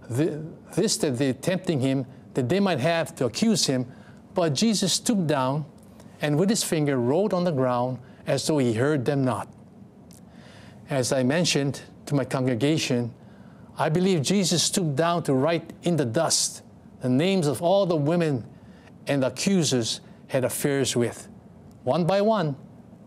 This 0.08 0.96
that 0.98 1.18
they 1.18 1.32
tempting 1.32 1.80
him, 1.80 2.06
that 2.34 2.48
they 2.48 2.60
might 2.60 2.80
have 2.80 3.14
to 3.16 3.26
accuse 3.26 3.66
him. 3.66 3.86
But 4.34 4.54
Jesus 4.54 4.94
stooped 4.94 5.26
down 5.26 5.64
and 6.20 6.38
with 6.38 6.48
his 6.48 6.62
finger 6.62 6.98
wrote 6.98 7.32
on 7.32 7.44
the 7.44 7.50
ground 7.50 7.98
as 8.26 8.46
though 8.46 8.58
he 8.58 8.72
heard 8.72 9.04
them 9.04 9.24
not. 9.24 9.48
As 10.88 11.12
I 11.12 11.22
mentioned 11.22 11.82
to 12.06 12.14
my 12.14 12.24
congregation, 12.24 13.12
I 13.78 13.88
believe 13.88 14.22
Jesus 14.22 14.62
stooped 14.62 14.96
down 14.96 15.22
to 15.24 15.34
write 15.34 15.72
in 15.82 15.96
the 15.96 16.04
dust 16.04 16.62
the 17.00 17.08
names 17.08 17.46
of 17.46 17.60
all 17.60 17.84
the 17.84 17.96
women 17.96 18.44
and 19.06 19.24
accusers 19.24 20.00
had 20.28 20.44
affairs 20.44 20.94
with. 20.94 21.28
One 21.82 22.06
by 22.06 22.20
one, 22.20 22.56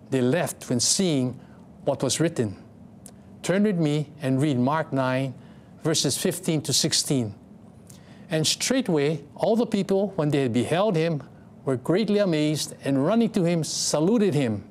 they 0.10 0.22
left 0.22 0.70
when 0.70 0.80
seeing 0.80 1.40
what 1.86 2.04
was 2.04 2.20
written. 2.20 2.58
Turn 3.42 3.64
with 3.64 3.78
me 3.78 4.12
and 4.22 4.42
read 4.42 4.58
Mark 4.58 4.92
9, 4.92 5.34
verses 5.84 6.18
15 6.18 6.62
to 6.64 6.74
16. 6.74 7.34
And 8.30 8.46
straightway 8.46 9.24
all 9.36 9.56
the 9.56 9.66
people, 9.66 10.10
when 10.16 10.30
they 10.30 10.42
had 10.42 10.54
beheld 10.54 10.96
him, 10.96 11.24
were 11.64 11.78
greatly 11.78 12.20
amazed, 12.20 12.76
and 12.84 13.06
running 13.06 13.30
to 13.32 13.44
him, 13.44 13.64
saluted 13.64 14.34
him. 14.34 14.64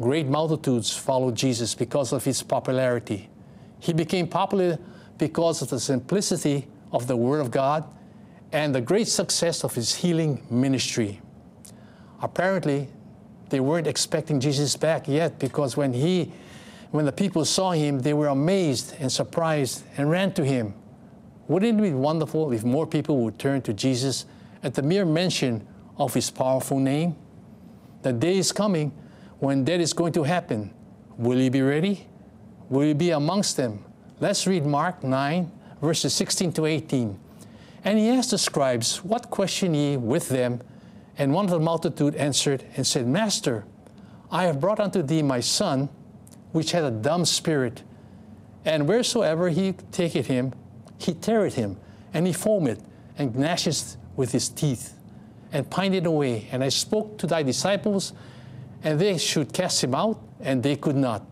Great 0.00 0.26
multitudes 0.26 0.94
followed 0.94 1.34
Jesus 1.34 1.74
because 1.74 2.12
of 2.12 2.24
his 2.24 2.42
popularity. 2.42 3.28
He 3.80 3.92
became 3.92 4.26
popular 4.26 4.78
because 5.18 5.62
of 5.62 5.70
the 5.70 5.80
simplicity 5.80 6.66
of 6.92 7.06
the 7.06 7.16
Word 7.16 7.40
of 7.40 7.50
God 7.50 7.84
and 8.52 8.74
the 8.74 8.80
great 8.80 9.08
success 9.08 9.62
of 9.64 9.74
his 9.74 9.94
healing 9.94 10.44
ministry. 10.50 11.20
Apparently, 12.22 12.88
they 13.50 13.60
weren't 13.60 13.86
expecting 13.86 14.40
Jesus 14.40 14.76
back 14.76 15.08
yet 15.08 15.38
because 15.38 15.76
when 15.76 15.92
he 15.92 16.32
when 16.90 17.04
the 17.04 17.12
people 17.12 17.44
saw 17.44 17.70
him, 17.70 18.00
they 18.00 18.14
were 18.14 18.26
amazed 18.26 18.96
and 18.98 19.12
surprised 19.12 19.84
and 19.96 20.10
ran 20.10 20.32
to 20.32 20.44
him. 20.44 20.74
Wouldn't 21.50 21.80
it 21.80 21.82
be 21.82 21.90
wonderful 21.90 22.52
if 22.52 22.62
more 22.62 22.86
people 22.86 23.24
would 23.24 23.36
turn 23.36 23.60
to 23.62 23.72
Jesus 23.72 24.24
at 24.62 24.74
the 24.74 24.82
mere 24.82 25.04
mention 25.04 25.66
of 25.98 26.14
his 26.14 26.30
powerful 26.30 26.78
name? 26.78 27.16
The 28.02 28.12
day 28.12 28.38
is 28.38 28.52
coming 28.52 28.92
when 29.40 29.64
that 29.64 29.80
is 29.80 29.92
going 29.92 30.12
to 30.12 30.22
happen. 30.22 30.72
Will 31.18 31.40
you 31.40 31.50
be 31.50 31.62
ready? 31.62 32.06
Will 32.68 32.84
you 32.84 32.94
be 32.94 33.10
amongst 33.10 33.56
them? 33.56 33.84
Let's 34.20 34.46
read 34.46 34.64
Mark 34.64 35.02
9, 35.02 35.50
verses 35.82 36.14
16 36.14 36.52
to 36.52 36.66
18. 36.66 37.18
And 37.82 37.98
he 37.98 38.10
asked 38.10 38.30
the 38.30 38.38
scribes, 38.38 39.02
What 39.02 39.28
question 39.28 39.74
ye 39.74 39.96
with 39.96 40.28
them? 40.28 40.60
And 41.18 41.34
one 41.34 41.46
of 41.46 41.50
the 41.50 41.58
multitude 41.58 42.14
answered 42.14 42.62
and 42.76 42.86
said, 42.86 43.08
Master, 43.08 43.64
I 44.30 44.44
have 44.44 44.60
brought 44.60 44.78
unto 44.78 45.02
thee 45.02 45.22
my 45.22 45.40
son, 45.40 45.88
which 46.52 46.70
had 46.70 46.84
a 46.84 46.92
dumb 46.92 47.24
spirit. 47.24 47.82
And 48.64 48.86
wheresoever 48.86 49.48
he 49.48 49.72
taketh 49.90 50.28
him, 50.28 50.52
he 51.02 51.14
teareth 51.14 51.54
him, 51.54 51.76
and 52.12 52.26
he 52.26 52.32
foameth, 52.32 52.82
and 53.16 53.34
gnasheth 53.34 53.96
with 54.16 54.32
his 54.32 54.48
teeth, 54.48 54.94
and 55.52 55.68
pineth 55.70 56.06
away. 56.06 56.48
And 56.52 56.62
I 56.62 56.68
spoke 56.68 57.18
to 57.18 57.26
thy 57.26 57.42
disciples, 57.42 58.12
and 58.82 59.00
they 59.00 59.18
should 59.18 59.52
cast 59.52 59.82
him 59.82 59.94
out, 59.94 60.20
and 60.40 60.62
they 60.62 60.76
could 60.76 60.96
not. 60.96 61.24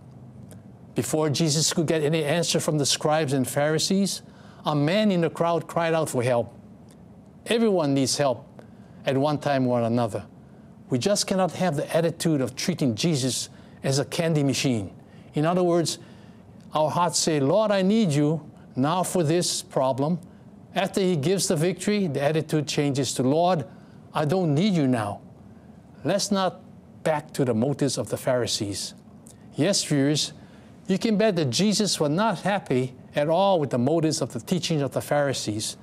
Before 0.95 1.31
Jesus 1.31 1.73
could 1.73 1.87
get 1.87 2.03
any 2.03 2.25
answer 2.25 2.61
from 2.61 2.79
the 2.79 2.87
scribes 2.87 3.33
and 3.33 3.47
Pharisees, 3.47 4.23
a 4.65 4.75
man 4.75 5.11
in 5.11 5.21
the 5.21 5.31
crowd 5.31 5.67
cried 5.67 5.95
out 5.95 6.09
for 6.09 6.23
help. 6.23 6.55
Everyone 7.47 7.95
needs 7.95 8.19
help 8.19 8.45
at 9.07 9.17
one 9.17 9.39
time 9.39 9.67
or 9.67 9.81
another. 9.83 10.25
We 10.91 10.99
just 10.99 11.27
cannot 11.27 11.53
have 11.53 11.77
the 11.77 11.97
attitude 11.97 12.41
of 12.41 12.57
treating 12.57 12.95
Jesus 12.95 13.49
as 13.83 13.99
a 13.99 14.05
candy 14.05 14.43
machine. 14.43 14.93
In 15.35 15.47
other 15.47 15.63
words, 15.63 15.99
our 16.75 16.91
hearts 16.91 17.19
say, 17.19 17.41
Lord, 17.41 17.71
I 17.71 17.83
need 17.83 18.11
you 18.11 18.48
now 18.79 19.03
for 19.03 19.23
this 19.23 19.63
problem. 19.63 20.19
After 20.75 21.01
he 21.01 21.17
gives 21.17 21.49
the 21.49 21.57
victory, 21.57 22.07
the 22.07 22.23
attitude 22.23 22.67
changes 22.67 23.13
to, 23.15 23.23
Lord, 23.23 23.65
I 24.15 24.25
don't 24.25 24.55
need 24.55 24.75
you 24.75 24.87
now. 24.87 25.21
Let's 26.05 26.31
not 26.31 26.61
back 27.03 27.33
to 27.33 27.45
the 27.45 27.55
motives 27.55 27.99
of 27.99 28.09
the 28.09 28.17
Pharisees. 28.17 28.95
Yes, 29.57 29.83
viewers, 29.83 30.33
you 30.87 30.99
can 30.99 31.17
bet 31.17 31.37
that 31.37 31.47
Jesus 31.47 31.99
was 31.99 32.11
not 32.11 32.41
happy 32.41 32.95
at 33.15 33.29
all 33.29 33.59
with 33.61 33.71
the 33.71 33.79
motives 33.79 34.23
of 34.23 34.33
the 34.33 34.41
teachings 34.41 34.83
of 34.83 34.93
the 34.93 35.01
Pharisees. 35.01 35.77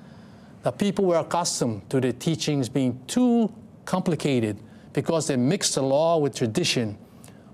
The 0.64 0.72
people 0.72 1.06
were 1.06 1.18
accustomed 1.18 1.88
to 1.90 2.00
the 2.00 2.14
teachings 2.14 2.70
being 2.70 3.00
too 3.06 3.54
complicated 3.86 4.58
because 4.94 5.28
they 5.28 5.36
mixed 5.36 5.76
the 5.76 5.84
law 5.84 6.18
with 6.18 6.36
tradition. 6.36 6.98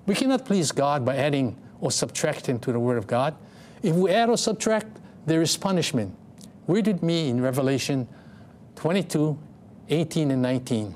We 0.05 0.15
cannot 0.15 0.45
please 0.45 0.71
God 0.71 1.03
by 1.03 1.17
adding 1.17 1.57
or 1.79 1.91
subtracting 1.91 2.59
to 2.59 2.71
the 2.71 2.79
Word 2.79 2.97
of 2.97 3.07
God. 3.07 3.35
If 3.81 3.95
we 3.95 4.11
add 4.11 4.29
or 4.29 4.37
subtract, 4.37 5.00
there 5.25 5.41
is 5.41 5.55
punishment. 5.57 6.15
Read 6.67 6.87
with 6.87 7.03
me 7.03 7.29
in 7.29 7.41
Revelation 7.41 8.07
22, 8.75 9.37
18 9.89 10.31
and 10.31 10.41
19. 10.41 10.95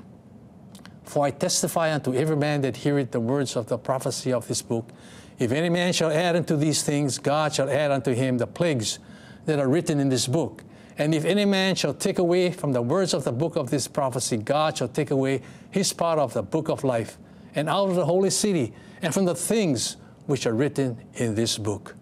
For 1.04 1.24
I 1.24 1.30
testify 1.30 1.94
unto 1.94 2.14
every 2.14 2.36
man 2.36 2.62
that 2.62 2.78
heareth 2.78 3.12
the 3.12 3.20
words 3.20 3.56
of 3.56 3.66
the 3.66 3.78
prophecy 3.78 4.32
of 4.32 4.48
this 4.48 4.62
book. 4.62 4.90
If 5.38 5.52
any 5.52 5.68
man 5.68 5.92
shall 5.92 6.10
add 6.10 6.34
unto 6.34 6.56
these 6.56 6.82
things, 6.82 7.18
God 7.18 7.54
shall 7.54 7.70
add 7.70 7.90
unto 7.90 8.12
him 8.12 8.38
the 8.38 8.46
plagues 8.46 8.98
that 9.44 9.58
are 9.58 9.68
written 9.68 10.00
in 10.00 10.08
this 10.08 10.26
book. 10.26 10.64
And 10.98 11.14
if 11.14 11.24
any 11.24 11.44
man 11.44 11.74
shall 11.74 11.92
take 11.94 12.18
away 12.18 12.50
from 12.50 12.72
the 12.72 12.82
words 12.82 13.12
of 13.12 13.24
the 13.24 13.32
book 13.32 13.56
of 13.56 13.70
this 13.70 13.86
prophecy, 13.86 14.38
God 14.38 14.78
shall 14.78 14.88
take 14.88 15.10
away 15.10 15.42
his 15.70 15.92
part 15.92 16.18
of 16.18 16.32
the 16.32 16.42
book 16.42 16.68
of 16.68 16.84
life, 16.84 17.18
and 17.54 17.68
out 17.68 17.90
of 17.90 17.96
the 17.96 18.06
holy 18.06 18.30
city, 18.30 18.72
and 19.02 19.12
from 19.12 19.26
the 19.26 19.34
things 19.34 19.98
which 20.24 20.46
are 20.46 20.54
written 20.54 20.96
in 21.14 21.34
this 21.34 21.58
book. 21.58 21.94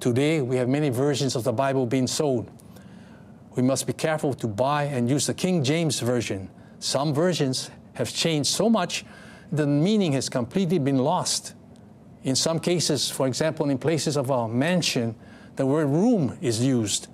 Today, 0.00 0.40
we 0.40 0.56
have 0.56 0.66
many 0.66 0.88
versions 0.88 1.36
of 1.36 1.44
the 1.44 1.52
Bible 1.52 1.84
being 1.84 2.06
sold. 2.06 2.50
We 3.54 3.62
must 3.62 3.86
be 3.86 3.92
careful 3.92 4.32
to 4.34 4.46
buy 4.46 4.84
and 4.84 5.10
use 5.10 5.26
the 5.26 5.34
King 5.34 5.62
James 5.62 6.00
Version. 6.00 6.48
Some 6.78 7.12
versions 7.12 7.70
have 7.92 8.10
changed 8.10 8.48
so 8.48 8.70
much 8.70 9.04
the 9.52 9.66
meaning 9.66 10.12
has 10.12 10.30
completely 10.30 10.78
been 10.78 10.98
lost. 10.98 11.54
In 12.22 12.34
some 12.34 12.60
cases, 12.60 13.10
for 13.10 13.26
example, 13.26 13.68
in 13.68 13.76
places 13.76 14.16
of 14.16 14.30
a 14.30 14.48
mansion, 14.48 15.14
the 15.56 15.66
word 15.66 15.88
room 15.88 16.38
is 16.40 16.64
used. 16.64 17.08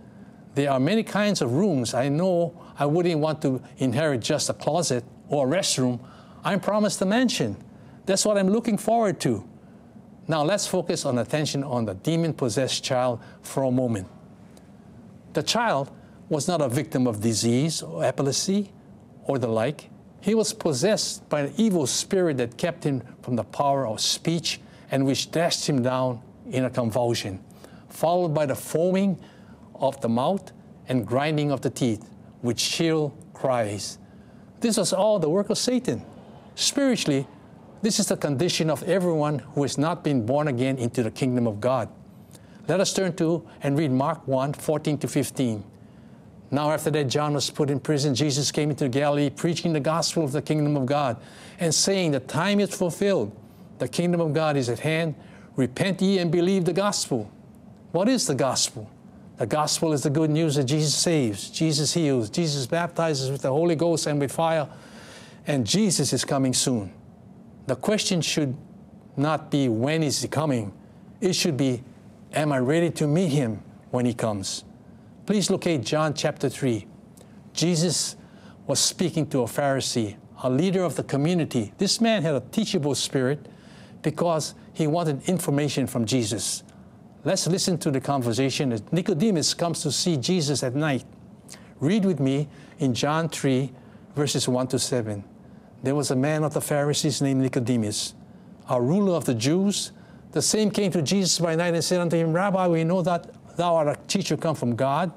There 0.54 0.70
are 0.70 0.78
many 0.78 1.02
kinds 1.02 1.42
of 1.42 1.52
rooms. 1.52 1.92
I 1.92 2.08
know 2.08 2.56
I 2.78 2.86
wouldn't 2.86 3.20
want 3.20 3.42
to 3.42 3.62
inherit 3.78 4.20
just 4.20 4.48
a 4.48 4.54
closet 4.54 5.04
or 5.28 5.48
a 5.48 5.50
restroom. 5.50 5.98
I'm 6.44 6.60
promised 6.60 7.00
a 7.02 7.06
mansion. 7.06 7.56
That's 8.04 8.24
what 8.24 8.38
I'm 8.38 8.48
looking 8.48 8.78
forward 8.78 9.18
to. 9.20 9.48
Now 10.28 10.42
let's 10.42 10.66
focus 10.66 11.04
on 11.04 11.18
attention 11.18 11.62
on 11.62 11.84
the 11.84 11.94
demon 11.94 12.32
possessed 12.32 12.82
child 12.82 13.20
for 13.42 13.62
a 13.62 13.70
moment. 13.70 14.08
The 15.34 15.42
child 15.42 15.90
was 16.28 16.48
not 16.48 16.60
a 16.60 16.68
victim 16.68 17.06
of 17.06 17.20
disease 17.20 17.82
or 17.82 18.04
epilepsy 18.04 18.72
or 19.24 19.38
the 19.38 19.46
like. 19.46 19.90
He 20.20 20.34
was 20.34 20.52
possessed 20.52 21.28
by 21.28 21.42
an 21.42 21.54
evil 21.56 21.86
spirit 21.86 22.38
that 22.38 22.56
kept 22.56 22.82
him 22.82 23.02
from 23.22 23.36
the 23.36 23.44
power 23.44 23.86
of 23.86 24.00
speech 24.00 24.60
and 24.90 25.06
which 25.06 25.30
dashed 25.30 25.68
him 25.68 25.82
down 25.82 26.20
in 26.50 26.64
a 26.64 26.70
convulsion, 26.70 27.42
followed 27.88 28.34
by 28.34 28.46
the 28.46 28.54
foaming 28.54 29.18
of 29.74 30.00
the 30.00 30.08
mouth 30.08 30.52
and 30.88 31.06
grinding 31.06 31.50
of 31.52 31.60
the 31.60 31.70
teeth 31.70 32.10
with 32.42 32.58
shrill 32.58 33.14
cries. 33.34 33.98
This 34.60 34.76
was 34.76 34.92
all 34.92 35.18
the 35.18 35.28
work 35.28 35.50
of 35.50 35.58
Satan. 35.58 36.04
Spiritually, 36.54 37.26
this 37.82 38.00
is 38.00 38.06
the 38.06 38.16
condition 38.16 38.70
of 38.70 38.82
everyone 38.84 39.40
who 39.40 39.62
has 39.62 39.78
not 39.78 40.02
been 40.02 40.24
born 40.24 40.48
again 40.48 40.78
into 40.78 41.02
the 41.02 41.10
kingdom 41.10 41.46
of 41.46 41.60
God. 41.60 41.88
Let 42.68 42.80
us 42.80 42.92
turn 42.92 43.14
to 43.16 43.46
and 43.62 43.78
read 43.78 43.90
Mark 43.90 44.26
1 44.26 44.54
14 44.54 44.98
to 44.98 45.08
15. 45.08 45.64
Now, 46.50 46.70
after 46.70 46.90
that, 46.90 47.04
John 47.04 47.34
was 47.34 47.50
put 47.50 47.70
in 47.70 47.80
prison. 47.80 48.14
Jesus 48.14 48.52
came 48.52 48.70
into 48.70 48.88
Galilee, 48.88 49.30
preaching 49.30 49.72
the 49.72 49.80
gospel 49.80 50.24
of 50.24 50.32
the 50.32 50.42
kingdom 50.42 50.76
of 50.76 50.86
God, 50.86 51.16
and 51.58 51.74
saying, 51.74 52.12
The 52.12 52.20
time 52.20 52.60
is 52.60 52.74
fulfilled, 52.74 53.32
the 53.78 53.88
kingdom 53.88 54.20
of 54.20 54.32
God 54.32 54.56
is 54.56 54.68
at 54.68 54.80
hand. 54.80 55.14
Repent 55.56 56.02
ye 56.02 56.18
and 56.18 56.30
believe 56.30 56.64
the 56.64 56.72
gospel. 56.72 57.30
What 57.92 58.08
is 58.08 58.26
the 58.26 58.34
gospel? 58.34 58.90
The 59.38 59.46
gospel 59.46 59.92
is 59.92 60.02
the 60.02 60.10
good 60.10 60.30
news 60.30 60.54
that 60.54 60.64
Jesus 60.64 60.94
saves, 60.94 61.50
Jesus 61.50 61.92
heals, 61.92 62.30
Jesus 62.30 62.66
baptizes 62.66 63.30
with 63.30 63.42
the 63.42 63.50
Holy 63.50 63.74
Ghost 63.74 64.06
and 64.06 64.18
with 64.20 64.32
fire, 64.32 64.68
and 65.46 65.66
Jesus 65.66 66.12
is 66.12 66.24
coming 66.24 66.54
soon. 66.54 66.92
The 67.66 67.76
question 67.76 68.20
should 68.20 68.56
not 69.16 69.50
be 69.50 69.68
when 69.68 70.02
is 70.02 70.22
he 70.22 70.28
coming? 70.28 70.72
It 71.20 71.34
should 71.34 71.56
be, 71.56 71.82
am 72.32 72.52
I 72.52 72.58
ready 72.58 72.90
to 72.90 73.06
meet 73.06 73.28
him 73.28 73.62
when 73.90 74.06
he 74.06 74.14
comes? 74.14 74.64
Please 75.26 75.50
locate 75.50 75.82
John 75.82 76.14
chapter 76.14 76.48
3. 76.48 76.86
Jesus 77.52 78.16
was 78.66 78.78
speaking 78.78 79.26
to 79.28 79.40
a 79.40 79.46
Pharisee, 79.46 80.16
a 80.42 80.50
leader 80.50 80.84
of 80.84 80.94
the 80.94 81.02
community. 81.02 81.72
This 81.78 82.00
man 82.00 82.22
had 82.22 82.34
a 82.34 82.40
teachable 82.40 82.94
spirit 82.94 83.46
because 84.02 84.54
he 84.72 84.86
wanted 84.86 85.28
information 85.28 85.86
from 85.86 86.04
Jesus. 86.04 86.62
Let's 87.24 87.48
listen 87.48 87.78
to 87.78 87.90
the 87.90 88.00
conversation 88.00 88.72
as 88.72 88.82
Nicodemus 88.92 89.54
comes 89.54 89.82
to 89.82 89.90
see 89.90 90.16
Jesus 90.16 90.62
at 90.62 90.76
night. 90.76 91.04
Read 91.80 92.04
with 92.04 92.20
me 92.20 92.48
in 92.78 92.94
John 92.94 93.28
3, 93.28 93.72
verses 94.14 94.46
1 94.46 94.68
to 94.68 94.78
7. 94.78 95.24
There 95.86 95.94
was 95.94 96.10
a 96.10 96.16
man 96.16 96.42
of 96.42 96.52
the 96.52 96.60
Pharisees 96.60 97.22
named 97.22 97.42
Nicodemus, 97.42 98.14
a 98.68 98.82
ruler 98.82 99.12
of 99.14 99.24
the 99.24 99.36
Jews. 99.36 99.92
The 100.32 100.42
same 100.42 100.68
came 100.68 100.90
to 100.90 101.00
Jesus 101.00 101.38
by 101.38 101.54
night 101.54 101.74
and 101.74 101.84
said 101.84 102.00
unto 102.00 102.16
him, 102.16 102.32
Rabbi, 102.32 102.66
we 102.66 102.82
know 102.82 103.02
that 103.02 103.30
thou 103.56 103.76
art 103.76 103.86
a 103.86 103.96
teacher 104.08 104.36
come 104.36 104.56
from 104.56 104.74
God, 104.74 105.12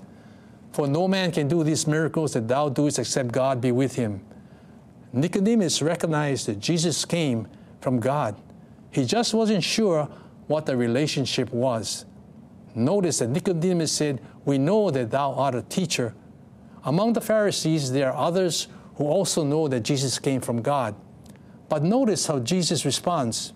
for 0.72 0.88
no 0.88 1.08
man 1.08 1.32
can 1.32 1.48
do 1.48 1.64
these 1.64 1.88
miracles 1.88 2.34
that 2.34 2.48
thou 2.48 2.70
doest 2.70 3.00
except 3.00 3.32
God 3.32 3.60
be 3.60 3.72
with 3.72 3.96
him. 3.96 4.22
Nicodemus 5.12 5.82
recognized 5.82 6.46
that 6.46 6.60
Jesus 6.60 7.04
came 7.04 7.48
from 7.82 8.00
God. 8.00 8.40
He 8.92 9.06
just 9.06 9.34
wasn't 9.34 9.64
sure 9.64 10.08
what 10.46 10.68
the 10.68 10.78
relationship 10.78 11.52
was. 11.52 12.06
Notice 12.76 13.18
that 13.18 13.30
Nicodemus 13.30 13.92
said, 13.92 14.22
We 14.46 14.60
know 14.60 14.92
that 14.92 15.10
thou 15.10 15.34
art 15.34 15.56
a 15.56 15.64
teacher. 15.64 16.14
Among 16.84 17.14
the 17.14 17.22
Pharisees, 17.22 17.92
there 17.92 18.14
are 18.14 18.28
others 18.28 18.68
who 19.00 19.08
also 19.08 19.46
know 19.46 19.70
that 19.70 19.80
Jesus 19.80 20.20
came 20.20 20.42
from 20.42 20.62
God. 20.62 20.94
But 21.70 21.84
notice 21.84 22.28
how 22.28 22.40
Jesus 22.40 22.84
responds. 22.84 23.54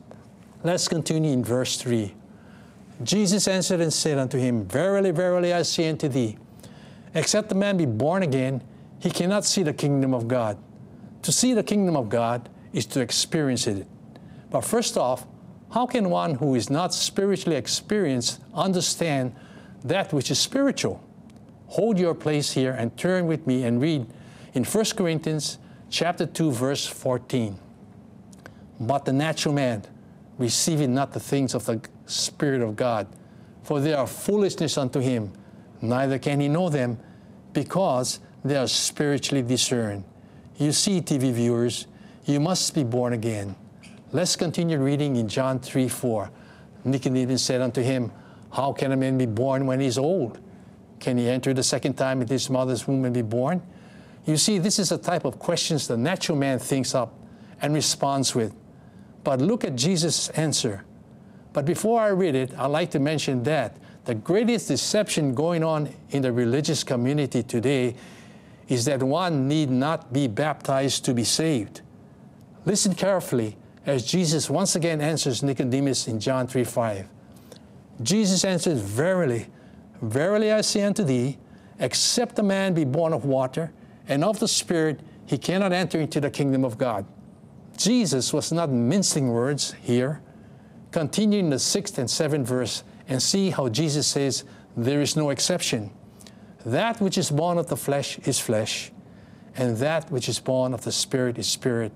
Let's 0.63 0.87
continue 0.87 1.33
in 1.33 1.43
verse 1.43 1.75
3. 1.75 2.15
Jesus 3.03 3.49
answered 3.49 3.81
and 3.81 3.91
said 3.91 4.17
unto 4.17 4.37
him, 4.37 4.65
Verily, 4.65 5.11
verily, 5.11 5.51
I 5.53 5.63
say 5.63 5.89
unto 5.89 6.07
thee, 6.07 6.37
except 7.13 7.51
a 7.51 7.55
man 7.55 7.75
be 7.75 7.85
born 7.85 8.23
again, 8.23 8.63
he 8.99 9.11
cannot 9.11 9.43
see 9.43 9.63
the 9.63 9.73
kingdom 9.73 10.13
of 10.13 10.29
God. 10.29 10.57
To 11.23 11.33
see 11.33 11.53
the 11.53 11.63
kingdom 11.63 11.97
of 11.97 12.07
God 12.07 12.47
is 12.71 12.85
to 12.87 13.01
experience 13.01 13.67
it. 13.67 13.85
But 14.49 14.61
first 14.61 14.95
off, 14.95 15.27
how 15.71 15.85
can 15.87 16.09
one 16.09 16.35
who 16.35 16.55
is 16.55 16.69
not 16.69 16.93
spiritually 16.93 17.57
experienced 17.57 18.39
understand 18.53 19.35
that 19.83 20.13
which 20.13 20.31
is 20.31 20.39
spiritual? 20.39 21.03
Hold 21.67 21.99
your 21.99 22.15
place 22.15 22.53
here 22.53 22.71
and 22.71 22.95
turn 22.95 23.27
with 23.27 23.45
me 23.45 23.65
and 23.65 23.81
read 23.81 24.07
in 24.53 24.63
1 24.63 24.85
Corinthians 24.95 25.57
chapter 25.89 26.25
2 26.25 26.51
verse 26.51 26.85
14. 26.85 27.57
But 28.79 29.05
the 29.05 29.13
natural 29.13 29.53
man 29.53 29.83
receiveth 30.37 30.89
not 30.89 31.13
the 31.13 31.19
things 31.19 31.53
of 31.53 31.65
the 31.65 31.81
Spirit 32.05 32.61
of 32.61 32.75
God, 32.75 33.07
for 33.63 33.79
they 33.79 33.93
are 33.93 34.07
foolishness 34.07 34.77
unto 34.77 34.99
him, 34.99 35.31
neither 35.81 36.19
can 36.19 36.39
he 36.39 36.47
know 36.47 36.69
them, 36.69 36.97
because 37.53 38.19
they 38.43 38.55
are 38.55 38.67
spiritually 38.67 39.41
discerned. 39.41 40.03
You 40.57 40.71
see, 40.71 41.01
TV 41.01 41.31
viewers, 41.31 41.87
you 42.25 42.39
must 42.39 42.75
be 42.75 42.83
born 42.83 43.13
again. 43.13 43.55
Let's 44.11 44.35
continue 44.35 44.77
reading 44.79 45.15
in 45.15 45.27
John 45.27 45.59
3 45.59 45.87
4. 45.87 46.29
Nicodemus 46.85 47.41
said 47.41 47.61
unto 47.61 47.81
him, 47.81 48.11
How 48.51 48.73
can 48.73 48.91
a 48.91 48.97
man 48.97 49.17
be 49.17 49.25
born 49.25 49.65
when 49.65 49.79
he 49.79 49.87
is 49.87 49.97
old? 49.97 50.39
Can 50.99 51.17
he 51.17 51.29
enter 51.29 51.53
the 51.53 51.63
second 51.63 51.95
time 51.95 52.21
into 52.21 52.33
his 52.33 52.49
mother's 52.49 52.87
womb 52.87 53.05
and 53.05 53.13
be 53.13 53.21
born? 53.21 53.61
You 54.25 54.37
see, 54.37 54.57
this 54.57 54.79
is 54.79 54.89
the 54.89 54.97
type 54.97 55.25
of 55.25 55.39
questions 55.39 55.87
the 55.87 55.97
natural 55.97 56.37
man 56.37 56.59
thinks 56.59 56.95
up 56.95 57.13
and 57.61 57.73
responds 57.73 58.33
with. 58.33 58.53
But 59.23 59.41
look 59.41 59.63
at 59.63 59.75
Jesus' 59.75 60.29
answer. 60.29 60.83
But 61.51 61.65
before 61.65 62.01
I 62.01 62.07
read 62.07 62.35
it, 62.35 62.57
I'd 62.57 62.67
like 62.67 62.91
to 62.91 62.99
mention 62.99 63.43
that 63.43 63.77
the 64.05 64.15
greatest 64.15 64.67
deception 64.67 65.33
going 65.33 65.63
on 65.63 65.89
in 66.09 66.21
the 66.21 66.31
religious 66.31 66.83
community 66.83 67.43
today 67.43 67.95
is 68.67 68.85
that 68.85 69.01
one 69.01 69.47
need 69.47 69.69
not 69.69 70.11
be 70.11 70.27
baptized 70.27 71.05
to 71.05 71.13
be 71.13 71.23
saved. 71.23 71.81
Listen 72.65 72.95
carefully 72.95 73.57
as 73.85 74.05
Jesus 74.05 74.49
once 74.49 74.75
again 74.75 75.01
answers 75.01 75.43
Nicodemus 75.43 76.07
in 76.07 76.19
John 76.19 76.47
3 76.47 76.63
5. 76.63 77.07
Jesus 78.01 78.43
answers, 78.43 78.81
Verily, 78.81 79.47
verily 80.01 80.51
I 80.51 80.61
say 80.61 80.83
unto 80.83 81.03
thee, 81.03 81.37
except 81.79 82.39
a 82.39 82.43
man 82.43 82.73
be 82.73 82.85
born 82.85 83.13
of 83.13 83.25
water 83.25 83.71
and 84.07 84.23
of 84.23 84.39
the 84.39 84.47
Spirit, 84.47 84.99
he 85.25 85.37
cannot 85.37 85.71
enter 85.71 85.99
into 85.99 86.19
the 86.19 86.29
kingdom 86.29 86.65
of 86.65 86.77
God. 86.77 87.05
Jesus 87.77 88.33
was 88.33 88.51
not 88.51 88.69
mincing 88.69 89.29
words 89.29 89.73
here. 89.81 90.21
Continue 90.91 91.39
in 91.39 91.49
the 91.49 91.59
sixth 91.59 91.97
and 91.97 92.09
seventh 92.09 92.47
verse 92.47 92.83
and 93.07 93.21
see 93.21 93.49
how 93.49 93.69
Jesus 93.69 94.07
says, 94.07 94.43
There 94.77 95.01
is 95.01 95.15
no 95.15 95.29
exception. 95.29 95.91
That 96.65 97.01
which 97.01 97.17
is 97.17 97.31
born 97.31 97.57
of 97.57 97.67
the 97.67 97.77
flesh 97.77 98.19
is 98.19 98.39
flesh, 98.39 98.91
and 99.55 99.77
that 99.77 100.11
which 100.11 100.29
is 100.29 100.39
born 100.39 100.73
of 100.73 100.83
the 100.83 100.91
Spirit 100.91 101.37
is 101.37 101.47
spirit. 101.47 101.91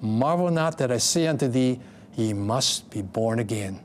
Marvel 0.00 0.50
not 0.50 0.78
that 0.78 0.92
I 0.92 0.98
say 0.98 1.26
unto 1.26 1.48
thee, 1.48 1.80
Ye 2.16 2.32
must 2.32 2.90
be 2.90 3.02
born 3.02 3.40
again. 3.40 3.80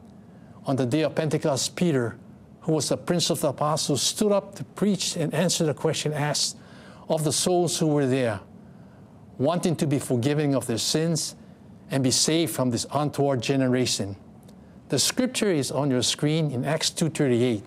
On 0.65 0.76
the 0.76 0.86
day 0.86 1.01
of 1.01 1.15
Pentecost, 1.15 1.76
Peter, 1.76 2.17
who 2.61 2.74
was 2.74 2.89
the 2.89 2.97
prince 2.97 3.32
of 3.32 3.41
the 3.41 3.47
apostles, 3.47 4.03
stood 4.03 4.32
up 4.32 4.53
to 4.55 4.63
preach 4.63 5.15
and 5.15 5.34
answer 5.34 5.65
the 5.65 5.74
question 5.74 6.13
asked 6.13 6.59
of 7.10 7.24
the 7.24 7.34
souls 7.34 7.78
who 7.80 7.88
were 7.88 8.05
there, 8.05 8.39
wanting 9.38 9.76
to 9.78 9.88
be 9.88 9.99
forgiven 9.99 10.55
of 10.55 10.68
their 10.68 10.78
sins 10.78 11.36
and 11.91 12.03
be 12.03 12.12
saved 12.12 12.53
from 12.53 12.70
this 12.70 12.86
untoward 12.93 13.41
generation. 13.41 14.16
The 14.89 14.99
scripture 14.99 15.51
is 15.51 15.72
on 15.72 15.89
your 15.91 16.03
screen 16.03 16.51
in 16.51 16.66
Acts 16.66 16.91
2:38. 16.91 17.64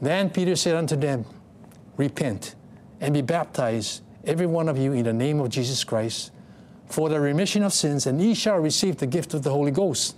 Then 0.00 0.30
Peter 0.30 0.56
said 0.56 0.76
unto 0.76 0.96
them, 0.96 1.24
Repent 1.96 2.54
and 3.00 3.14
be 3.14 3.22
baptized, 3.22 4.02
every 4.24 4.46
one 4.46 4.68
of 4.68 4.78
you, 4.78 4.92
in 4.92 5.04
the 5.04 5.12
name 5.12 5.40
of 5.40 5.48
Jesus 5.48 5.84
Christ, 5.84 6.30
for 6.86 7.08
the 7.08 7.20
remission 7.20 7.62
of 7.62 7.72
sins, 7.72 8.06
and 8.06 8.20
ye 8.20 8.34
shall 8.34 8.58
receive 8.58 8.96
the 8.96 9.06
gift 9.06 9.34
of 9.34 9.42
the 9.42 9.50
Holy 9.50 9.70
Ghost. 9.70 10.16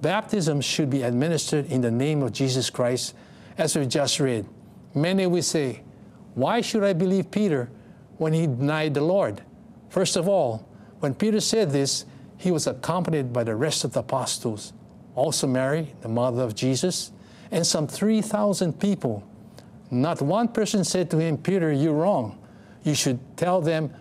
Baptism 0.00 0.60
should 0.60 0.90
be 0.90 1.02
administered 1.02 1.66
in 1.66 1.80
the 1.80 1.90
name 1.90 2.22
of 2.22 2.32
Jesus 2.32 2.70
Christ, 2.70 3.14
as 3.56 3.76
we 3.76 3.86
just 3.86 4.20
read. 4.20 4.46
Many 4.94 5.26
will 5.26 5.42
say, 5.42 5.82
Why 6.38 6.60
should 6.60 6.84
I 6.84 6.92
believe 6.92 7.32
Peter 7.32 7.68
when 8.18 8.32
he 8.32 8.46
denied 8.46 8.94
the 8.94 9.00
Lord? 9.00 9.42
First 9.88 10.14
of 10.14 10.28
all, 10.28 10.68
when 11.00 11.12
Peter 11.12 11.40
said 11.40 11.72
this, 11.72 12.04
he 12.36 12.52
was 12.52 12.68
accompanied 12.68 13.32
by 13.32 13.42
the 13.42 13.56
rest 13.56 13.82
of 13.82 13.92
the 13.92 14.00
apostles, 14.00 14.72
also 15.16 15.48
Mary, 15.48 15.96
the 16.00 16.08
mother 16.08 16.42
of 16.42 16.54
Jesus, 16.54 17.10
and 17.50 17.66
some 17.66 17.88
3,000 17.88 18.78
people. 18.78 19.28
Not 19.90 20.22
one 20.22 20.46
person 20.46 20.84
said 20.84 21.10
to 21.10 21.18
him, 21.18 21.38
Peter, 21.38 21.72
you're 21.72 21.92
wrong. 21.92 22.38
You 22.84 22.94
should 22.94 23.18
tell 23.36 23.60
them 23.60 23.92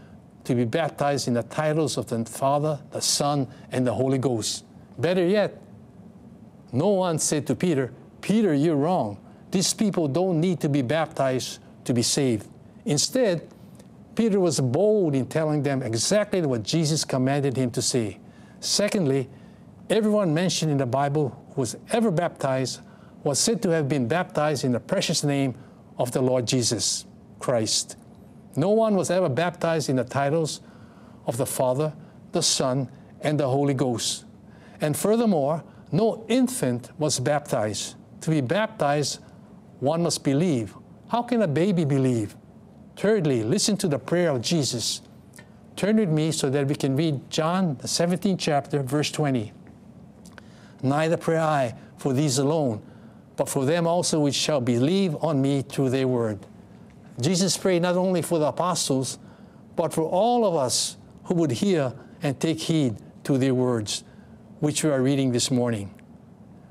to 0.43 0.53
be 0.53 0.63
baptized 0.63 1.27
in 1.27 1.33
the 1.33 1.41
titles 1.41 1.97
of 1.97 2.05
the 2.05 2.23
Father, 2.23 2.79
the 2.91 3.01
Son, 3.01 3.47
and 3.71 3.87
the 3.87 3.93
Holy 3.95 4.19
Ghost. 4.19 4.63
Better 4.99 5.25
yet, 5.25 5.59
no 6.71 6.89
one 6.89 7.17
said 7.17 7.47
to 7.47 7.55
Peter, 7.55 7.91
Peter, 8.21 8.53
you're 8.53 8.75
wrong. 8.75 9.17
These 9.49 9.73
people 9.73 10.07
don't 10.07 10.39
need 10.39 10.59
to 10.59 10.69
be 10.69 10.83
baptized 10.83 11.61
to 11.87 11.93
be 11.93 12.03
saved. 12.03 12.47
Instead, 12.85 13.47
Peter 14.15 14.39
was 14.39 14.59
bold 14.59 15.13
in 15.15 15.25
telling 15.25 15.63
them 15.63 15.81
exactly 15.81 16.41
what 16.41 16.63
Jesus 16.63 17.03
commanded 17.03 17.57
him 17.57 17.69
to 17.71 17.81
say. 17.81 18.19
Secondly, 18.59 19.29
everyone 19.89 20.33
mentioned 20.33 20.71
in 20.71 20.77
the 20.77 20.85
Bible 20.85 21.43
who 21.53 21.61
was 21.61 21.75
ever 21.91 22.11
baptized 22.11 22.81
was 23.23 23.39
said 23.39 23.61
to 23.61 23.69
have 23.69 23.89
been 23.89 24.07
baptized 24.07 24.63
in 24.63 24.71
the 24.71 24.79
precious 24.79 25.23
name 25.23 25.55
of 25.97 26.11
the 26.11 26.21
Lord 26.21 26.47
Jesus 26.47 27.05
Christ. 27.39 27.97
No 28.55 28.69
one 28.69 28.95
was 28.95 29.11
ever 29.11 29.29
baptized 29.29 29.89
in 29.89 29.97
the 29.97 30.03
titles 30.03 30.61
of 31.25 31.37
the 31.37 31.45
Father, 31.45 31.93
the 32.31 32.41
Son, 32.41 32.89
and 33.21 33.39
the 33.39 33.47
Holy 33.47 33.73
Ghost. 33.73 34.25
And 34.81 34.95
furthermore, 34.95 35.63
no 35.91 36.25
infant 36.27 36.89
was 36.97 37.19
baptized. 37.19 37.95
To 38.21 38.29
be 38.29 38.41
baptized, 38.41 39.19
one 39.79 40.03
must 40.03 40.23
believe. 40.23 40.75
How 41.09 41.21
can 41.21 41.41
a 41.41 41.47
baby 41.47 41.85
believe? 41.85 42.35
Thirdly, 42.97 43.43
listen 43.43 43.77
to 43.77 43.87
the 43.87 43.99
prayer 43.99 44.29
of 44.31 44.41
Jesus. 44.41 45.01
Turn 45.77 45.97
with 45.97 46.09
me 46.09 46.31
so 46.31 46.49
that 46.49 46.67
we 46.67 46.75
can 46.75 46.97
read 46.97 47.29
John, 47.29 47.77
the 47.77 47.87
17th 47.87 48.37
chapter, 48.39 48.83
verse 48.83 49.11
20. 49.11 49.53
Neither 50.83 51.15
pray 51.15 51.37
I 51.37 51.75
for 51.97 52.11
these 52.11 52.39
alone, 52.39 52.81
but 53.37 53.47
for 53.47 53.63
them 53.63 53.87
also 53.87 54.19
which 54.19 54.35
shall 54.35 54.59
believe 54.59 55.15
on 55.23 55.41
me 55.41 55.61
through 55.61 55.91
their 55.91 56.07
word. 56.07 56.45
Jesus 57.21 57.55
prayed 57.55 57.83
not 57.83 57.95
only 57.95 58.21
for 58.21 58.37
the 58.37 58.47
apostles, 58.47 59.17
but 59.75 59.93
for 59.93 60.03
all 60.03 60.45
of 60.45 60.55
us 60.55 60.97
who 61.25 61.35
would 61.35 61.51
hear 61.51 61.93
and 62.21 62.39
take 62.39 62.59
heed 62.59 62.97
to 63.23 63.37
their 63.37 63.53
words, 63.53 64.03
which 64.59 64.83
we 64.83 64.89
are 64.89 65.01
reading 65.01 65.31
this 65.31 65.51
morning. 65.51 65.93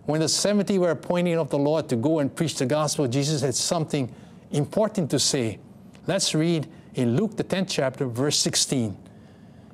When 0.04 0.20
the 0.20 0.28
70 0.28 0.78
were 0.78 0.90
appointed 0.90 1.38
of 1.38 1.50
the 1.50 1.58
Lord 1.58 1.88
to 1.88 1.96
go 1.96 2.18
and 2.18 2.34
preach 2.34 2.56
the 2.56 2.66
gospel, 2.66 3.08
Jesus 3.08 3.40
had 3.40 3.54
something 3.54 4.12
important 4.50 5.10
to 5.10 5.18
say. 5.18 5.58
Let's 6.06 6.34
read 6.34 6.68
in 6.94 7.16
Luke, 7.16 7.36
the 7.36 7.44
10th 7.44 7.68
chapter, 7.68 8.06
verse 8.06 8.38
16. 8.38 8.96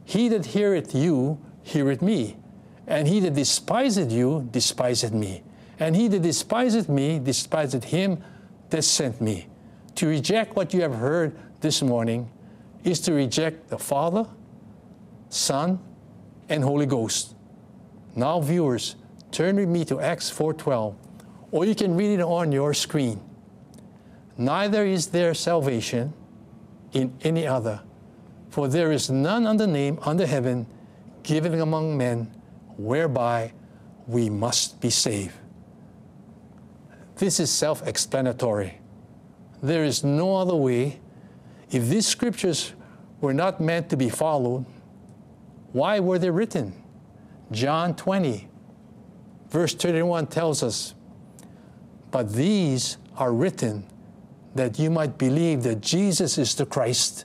He 0.05 0.29
that 0.29 0.47
heareth 0.47 0.95
you, 0.95 1.39
heareth 1.62 2.03
me. 2.03 2.37
And 2.87 3.07
he 3.07 3.20
that 3.20 3.35
despiseth 3.35 4.11
you, 4.11 4.49
despiseth 4.51 5.12
me. 5.12 5.43
And 5.79 5.95
he 5.95 6.09
that 6.09 6.23
despiseth 6.23 6.89
me, 6.89 7.18
despiseth 7.18 7.85
him 7.85 8.23
that 8.70 8.83
sent 8.83 9.20
me. 9.20 9.47
To 9.97 10.07
reject 10.07 10.57
what 10.57 10.75
you 10.75 10.83
have 10.83 10.95
heard 10.95 11.37
this 11.61 11.83
morning 11.83 12.31
is 12.83 13.01
to 13.01 13.12
reject 13.12 13.68
the 13.68 13.79
Father, 13.79 14.27
Son, 15.29 15.79
and 16.49 16.64
Holy 16.64 16.87
Ghost. 16.87 17.35
Now, 18.16 18.41
viewers, 18.41 18.97
turn 19.31 19.57
with 19.57 19.68
me 19.68 19.85
to 19.87 20.01
Acts 20.01 20.31
4:12, 20.31 20.95
or 21.51 21.64
you 21.64 21.75
can 21.75 21.97
read 21.97 22.18
it 22.18 22.23
on 22.23 22.53
your 22.53 22.75
screen. 22.75 23.20
Neither 24.37 24.85
is 24.87 25.09
there 25.09 25.35
salvation 25.35 26.12
in 26.93 27.12
any 27.22 27.47
other, 27.47 27.80
for 28.51 28.68
there 28.68 28.93
is 28.93 29.11
none 29.11 29.47
other 29.47 29.66
name 29.66 29.99
under 30.03 30.26
heaven 30.26 30.66
given 31.22 31.61
among 31.61 31.97
men 31.97 32.30
whereby 32.76 33.53
we 34.07 34.28
must 34.30 34.80
be 34.80 34.91
saved. 34.91 35.35
This 37.16 37.39
is 37.39 37.51
self 37.51 37.87
explanatory. 37.87 38.80
There 39.62 39.85
is 39.85 40.03
no 40.03 40.37
other 40.37 40.57
way. 40.57 40.99
If 41.70 41.89
these 41.89 42.07
scriptures 42.07 42.72
were 43.20 43.33
not 43.33 43.61
meant 43.61 43.89
to 43.91 43.97
be 43.97 44.09
followed, 44.09 44.66
why 45.72 46.01
were 46.01 46.18
they 46.18 46.30
written? 46.30 46.74
John 47.51 47.95
20, 47.95 48.49
verse 49.49 49.74
31 49.74 50.26
tells 50.26 50.62
us, 50.62 50.95
But 52.11 52.33
these 52.33 52.97
are 53.16 53.33
written 53.33 53.87
that 54.55 54.78
you 54.78 54.90
might 54.90 55.18
believe 55.18 55.62
that 55.62 55.80
Jesus 55.80 56.38
is 56.38 56.55
the 56.55 56.66
Christ, 56.66 57.24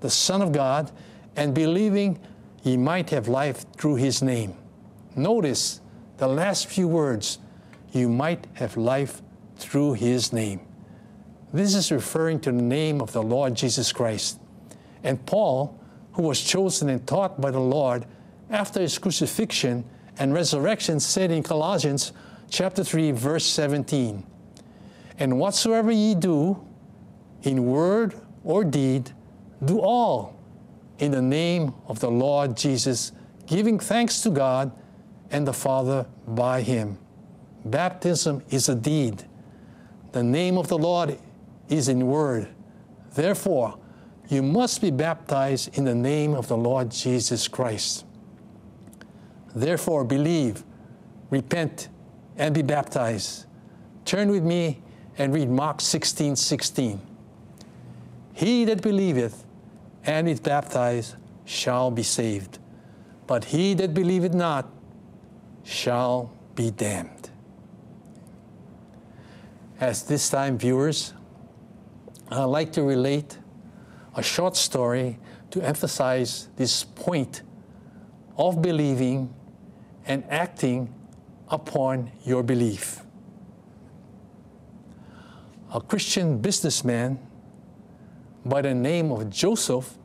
the 0.00 0.10
Son 0.10 0.42
of 0.42 0.52
God, 0.52 0.90
and 1.36 1.54
believing 1.54 2.18
ye 2.62 2.76
might 2.76 3.10
have 3.10 3.28
life 3.28 3.64
through 3.76 3.96
his 3.96 4.22
name. 4.22 4.54
Notice 5.14 5.80
the 6.18 6.28
last 6.28 6.66
few 6.66 6.88
words 6.88 7.38
you 7.92 8.08
might 8.08 8.46
have 8.54 8.76
life 8.76 9.22
through 9.56 9.94
his 9.94 10.32
name. 10.32 10.60
This 11.52 11.74
is 11.74 11.92
referring 11.92 12.40
to 12.40 12.52
the 12.52 12.62
name 12.62 13.00
of 13.00 13.12
the 13.12 13.22
Lord 13.22 13.54
Jesus 13.54 13.92
Christ. 13.92 14.40
And 15.02 15.24
Paul, 15.24 15.78
who 16.12 16.22
was 16.22 16.40
chosen 16.40 16.88
and 16.88 17.06
taught 17.06 17.40
by 17.40 17.50
the 17.50 17.60
Lord 17.60 18.04
after 18.50 18.80
his 18.80 18.98
crucifixion 18.98 19.84
and 20.18 20.34
resurrection, 20.34 20.98
said 20.98 21.30
in 21.30 21.42
Colossians 21.42 22.12
chapter 22.50 22.82
3, 22.82 23.12
verse 23.12 23.46
17, 23.46 24.24
And 25.18 25.38
whatsoever 25.38 25.90
ye 25.90 26.14
do, 26.14 26.62
in 27.42 27.66
word 27.66 28.14
or 28.44 28.64
deed, 28.64 29.12
do 29.64 29.80
all 29.80 30.38
in 30.98 31.12
the 31.12 31.22
name 31.22 31.74
of 31.86 32.00
the 32.00 32.10
Lord 32.10 32.56
Jesus, 32.56 33.12
giving 33.46 33.78
thanks 33.78 34.20
to 34.22 34.30
God 34.30 34.72
and 35.30 35.46
the 35.46 35.52
Father 35.52 36.06
by 36.26 36.62
him. 36.62 36.98
Baptism 37.64 38.42
is 38.50 38.68
a 38.68 38.74
deed. 38.74 39.24
The 40.12 40.22
name 40.22 40.56
of 40.56 40.68
the 40.68 40.78
Lord 40.78 41.18
is 41.68 41.88
in 41.88 42.06
word. 42.06 42.48
Therefore, 43.14 43.78
you 44.28 44.42
must 44.42 44.80
be 44.80 44.90
baptized 44.90 45.76
in 45.76 45.84
the 45.84 45.94
name 45.94 46.34
of 46.34 46.48
the 46.48 46.56
Lord 46.56 46.90
Jesus 46.90 47.48
Christ. 47.48 48.04
Therefore, 49.54 50.04
believe, 50.04 50.64
repent, 51.30 51.88
and 52.36 52.54
be 52.54 52.62
baptized. 52.62 53.46
Turn 54.04 54.30
with 54.30 54.42
me 54.42 54.82
and 55.18 55.32
read 55.32 55.48
Mark 55.48 55.80
16 55.80 56.36
16. 56.36 57.00
He 58.34 58.64
that 58.66 58.82
believeth 58.82 59.44
and 60.04 60.28
is 60.28 60.40
baptized 60.40 61.16
shall 61.44 61.90
be 61.90 62.02
saved, 62.02 62.58
but 63.26 63.46
he 63.46 63.74
that 63.74 63.94
believeth 63.94 64.34
not 64.34 64.70
shall 65.64 66.32
be 66.54 66.70
damned. 66.70 67.30
As 69.80 70.02
this 70.04 70.28
time, 70.30 70.58
viewers, 70.58 71.12
I'd 72.30 72.44
like 72.44 72.72
to 72.72 72.82
relate 72.82 73.38
a 74.14 74.22
short 74.22 74.56
story 74.56 75.18
to 75.50 75.62
emphasize 75.62 76.48
this 76.56 76.84
point 76.84 77.42
of 78.36 78.60
believing 78.62 79.32
and 80.06 80.24
acting 80.28 80.92
upon 81.48 82.10
your 82.24 82.42
belief. 82.42 83.05
A 85.76 85.80
Christian 85.80 86.38
businessman 86.38 87.18
by 88.46 88.62
the 88.62 88.74
name 88.74 89.12
of 89.12 89.28
Joseph 89.28 89.98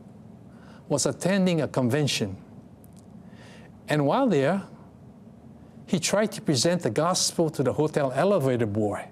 was 0.90 1.06
attending 1.06 1.62
a 1.62 1.68
convention. 1.70 2.36
And 3.88 4.06
while 4.06 4.28
there, 4.28 4.64
he 5.88 5.98
tried 5.98 6.34
to 6.34 6.42
present 6.42 6.82
the 6.82 6.90
gospel 6.90 7.50
to 7.52 7.64
the 7.64 7.72
hotel 7.72 8.12
elevator 8.14 8.66
boy, 8.66 9.08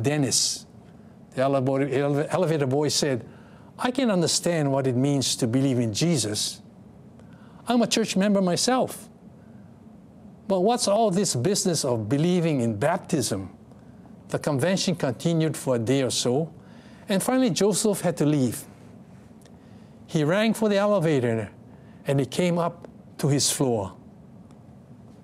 Dennis. 0.00 0.66
The 1.34 1.42
elevator, 1.42 2.66
boy 2.68 2.88
said, 2.90 3.26
I 3.76 3.90
can 3.90 4.08
understand 4.08 4.70
what 4.70 4.86
it 4.86 4.94
means 4.94 5.34
to 5.36 5.48
believe 5.48 5.80
in 5.80 5.92
Jesus. 5.92 6.62
I'm 7.66 7.82
a 7.82 7.88
church 7.88 8.14
member 8.14 8.40
myself. 8.40 9.08
But 10.46 10.60
what's 10.60 10.86
all 10.86 11.10
this 11.10 11.34
business 11.34 11.84
of 11.84 12.08
believing 12.08 12.60
in 12.60 12.76
baptism? 12.76 13.53
The 14.34 14.40
convention 14.40 14.96
continued 14.96 15.56
for 15.56 15.76
a 15.76 15.78
day 15.78 16.02
or 16.02 16.10
so, 16.10 16.52
and 17.08 17.22
finally 17.22 17.50
Joseph 17.50 18.00
had 18.00 18.16
to 18.16 18.26
leave. 18.26 18.64
He 20.08 20.24
rang 20.24 20.54
for 20.54 20.68
the 20.68 20.76
elevator 20.76 21.52
and 22.04 22.18
he 22.18 22.26
came 22.26 22.58
up 22.58 22.88
to 23.18 23.28
his 23.28 23.52
floor, 23.52 23.94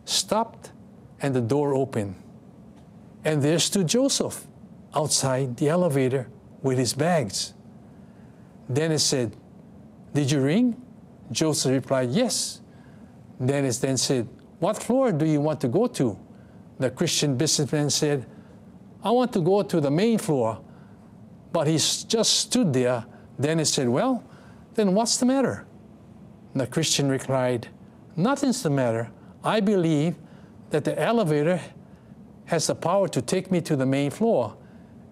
stopped, 0.04 0.70
and 1.20 1.34
the 1.34 1.40
door 1.40 1.74
opened. 1.74 2.14
And 3.24 3.42
there 3.42 3.58
stood 3.58 3.88
Joseph 3.88 4.46
outside 4.94 5.56
the 5.56 5.70
elevator 5.70 6.28
with 6.62 6.78
his 6.78 6.94
bags. 6.94 7.52
Dennis 8.72 9.02
said, 9.02 9.34
Did 10.14 10.30
you 10.30 10.40
ring? 10.40 10.80
Joseph 11.32 11.72
replied, 11.72 12.10
Yes. 12.10 12.60
Dennis 13.44 13.78
then 13.78 13.96
said, 13.96 14.28
What 14.60 14.80
floor 14.80 15.10
do 15.10 15.26
you 15.26 15.40
want 15.40 15.60
to 15.62 15.68
go 15.68 15.88
to? 15.88 16.16
The 16.78 16.90
Christian 16.90 17.36
businessman 17.36 17.90
said, 17.90 18.24
I 19.02 19.10
want 19.10 19.32
to 19.32 19.40
go 19.40 19.62
to 19.62 19.80
the 19.80 19.90
main 19.90 20.18
floor. 20.18 20.60
But 21.52 21.66
he 21.66 21.74
just 21.74 22.40
stood 22.40 22.72
there. 22.72 23.04
Dennis 23.40 23.72
said, 23.72 23.88
Well, 23.88 24.22
then 24.74 24.94
what's 24.94 25.16
the 25.16 25.26
matter? 25.26 25.66
The 26.54 26.66
Christian 26.66 27.08
replied, 27.08 27.68
Nothing's 28.16 28.62
the 28.62 28.70
matter. 28.70 29.10
I 29.42 29.60
believe 29.60 30.16
that 30.70 30.84
the 30.84 31.00
elevator 31.00 31.60
has 32.46 32.66
the 32.66 32.74
power 32.74 33.08
to 33.08 33.22
take 33.22 33.50
me 33.50 33.60
to 33.62 33.76
the 33.76 33.86
main 33.86 34.10
floor. 34.10 34.56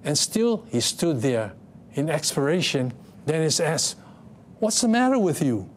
And 0.05 0.17
still 0.17 0.65
he 0.71 0.81
stood 0.81 1.21
there 1.23 1.55
in 1.95 2.09
expiration. 2.09 2.93
Dennis 3.27 3.59
asked, 3.59 3.97
What's 4.59 4.81
the 4.81 4.89
matter 4.89 5.19
with 5.19 5.43
you? 5.43 5.69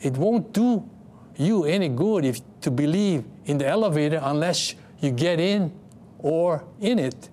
it 0.00 0.16
won't 0.16 0.52
do 0.52 0.88
you 1.36 1.64
any 1.64 1.88
good 1.88 2.24
if 2.24 2.40
to 2.60 2.70
believe 2.70 3.24
in 3.46 3.58
the 3.58 3.66
elevator 3.66 4.20
unless 4.22 4.74
you 5.00 5.10
get 5.10 5.40
in 5.40 5.72
or 6.22 6.64
in 6.80 6.98
it. 6.98 7.28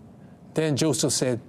Then 0.54 0.76
Joseph 0.76 1.14
said, 1.14 1.40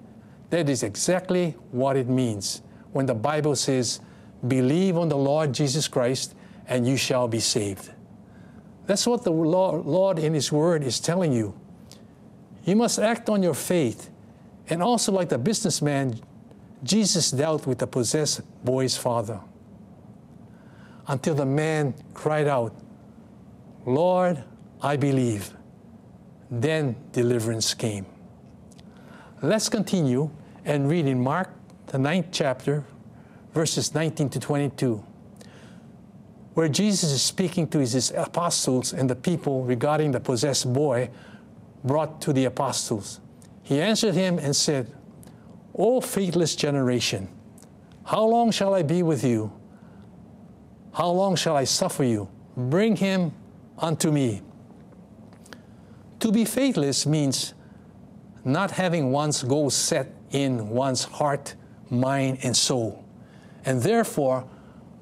That 0.50 0.68
is 0.68 0.82
exactly 0.82 1.56
what 1.70 1.96
it 1.96 2.08
means 2.08 2.62
when 2.92 3.06
the 3.06 3.14
Bible 3.14 3.56
says, 3.56 4.00
Believe 4.46 4.96
on 4.96 5.08
the 5.08 5.16
Lord 5.16 5.52
Jesus 5.52 5.88
Christ 5.88 6.34
and 6.66 6.86
you 6.86 6.96
shall 6.96 7.28
be 7.28 7.40
saved. 7.40 7.90
That's 8.86 9.06
what 9.06 9.24
the 9.24 9.32
Lord 9.32 10.18
in 10.18 10.34
His 10.34 10.52
Word 10.52 10.82
is 10.82 11.00
telling 11.00 11.32
you. 11.32 11.58
You 12.64 12.76
must 12.76 12.98
act 12.98 13.28
on 13.28 13.42
your 13.42 13.54
faith. 13.54 14.10
And 14.68 14.82
also, 14.82 15.12
like 15.12 15.30
the 15.30 15.38
businessman, 15.38 16.20
Jesus 16.82 17.30
dealt 17.30 17.66
with 17.66 17.78
the 17.78 17.86
possessed 17.86 18.42
boy's 18.64 18.96
father 18.96 19.40
until 21.06 21.34
the 21.34 21.46
man 21.46 21.94
cried 22.12 22.46
out, 22.46 22.74
Lord, 23.86 24.44
I 24.82 24.96
believe. 24.96 25.54
Then 26.50 26.96
deliverance 27.12 27.74
came. 27.74 28.06
Let's 29.42 29.68
continue 29.68 30.30
and 30.64 30.88
read 30.88 31.06
in 31.06 31.20
Mark, 31.20 31.50
the 31.86 31.98
ninth 31.98 32.28
chapter, 32.32 32.84
verses 33.52 33.94
19 33.94 34.28
to 34.30 34.40
22, 34.40 35.04
where 36.54 36.68
Jesus 36.68 37.10
is 37.10 37.22
speaking 37.22 37.68
to 37.68 37.78
his 37.78 38.12
apostles 38.16 38.92
and 38.92 39.08
the 39.08 39.16
people 39.16 39.64
regarding 39.64 40.10
the 40.10 40.20
possessed 40.20 40.72
boy 40.72 41.10
brought 41.84 42.20
to 42.22 42.32
the 42.32 42.44
apostles. 42.46 43.20
He 43.62 43.80
answered 43.80 44.14
him 44.14 44.38
and 44.38 44.54
said, 44.56 44.92
O 45.74 46.00
faithless 46.00 46.56
generation, 46.56 47.28
how 48.04 48.24
long 48.24 48.50
shall 48.50 48.74
I 48.74 48.82
be 48.82 49.02
with 49.02 49.22
you? 49.22 49.52
How 50.92 51.10
long 51.10 51.36
shall 51.36 51.56
I 51.56 51.64
suffer 51.64 52.02
you? 52.02 52.28
Bring 52.56 52.96
him 52.96 53.32
unto 53.78 54.10
me. 54.10 54.42
To 56.20 56.32
be 56.32 56.44
faithless 56.44 57.06
means 57.06 57.54
not 58.44 58.72
having 58.72 59.12
one's 59.12 59.42
goals 59.42 59.74
set 59.74 60.12
in 60.30 60.68
one's 60.68 61.04
heart, 61.04 61.54
mind, 61.90 62.38
and 62.42 62.56
soul. 62.56 63.04
And 63.64 63.82
therefore, 63.82 64.48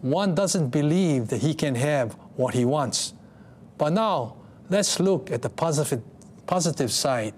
one 0.03 0.35
doesn't 0.35 0.69
believe 0.69 1.29
that 1.29 1.43
he 1.43 1.55
can 1.55 1.75
have 1.75 2.15
what 2.37 2.55
he 2.55 2.65
wants. 2.65 3.15
But 3.79 3.93
now, 3.93 4.37
let's 4.69 5.01
look 5.01 5.31
at 5.31 5.43
the 5.43 5.49
positive, 5.49 6.03
positive 6.47 6.93
side. 6.93 7.35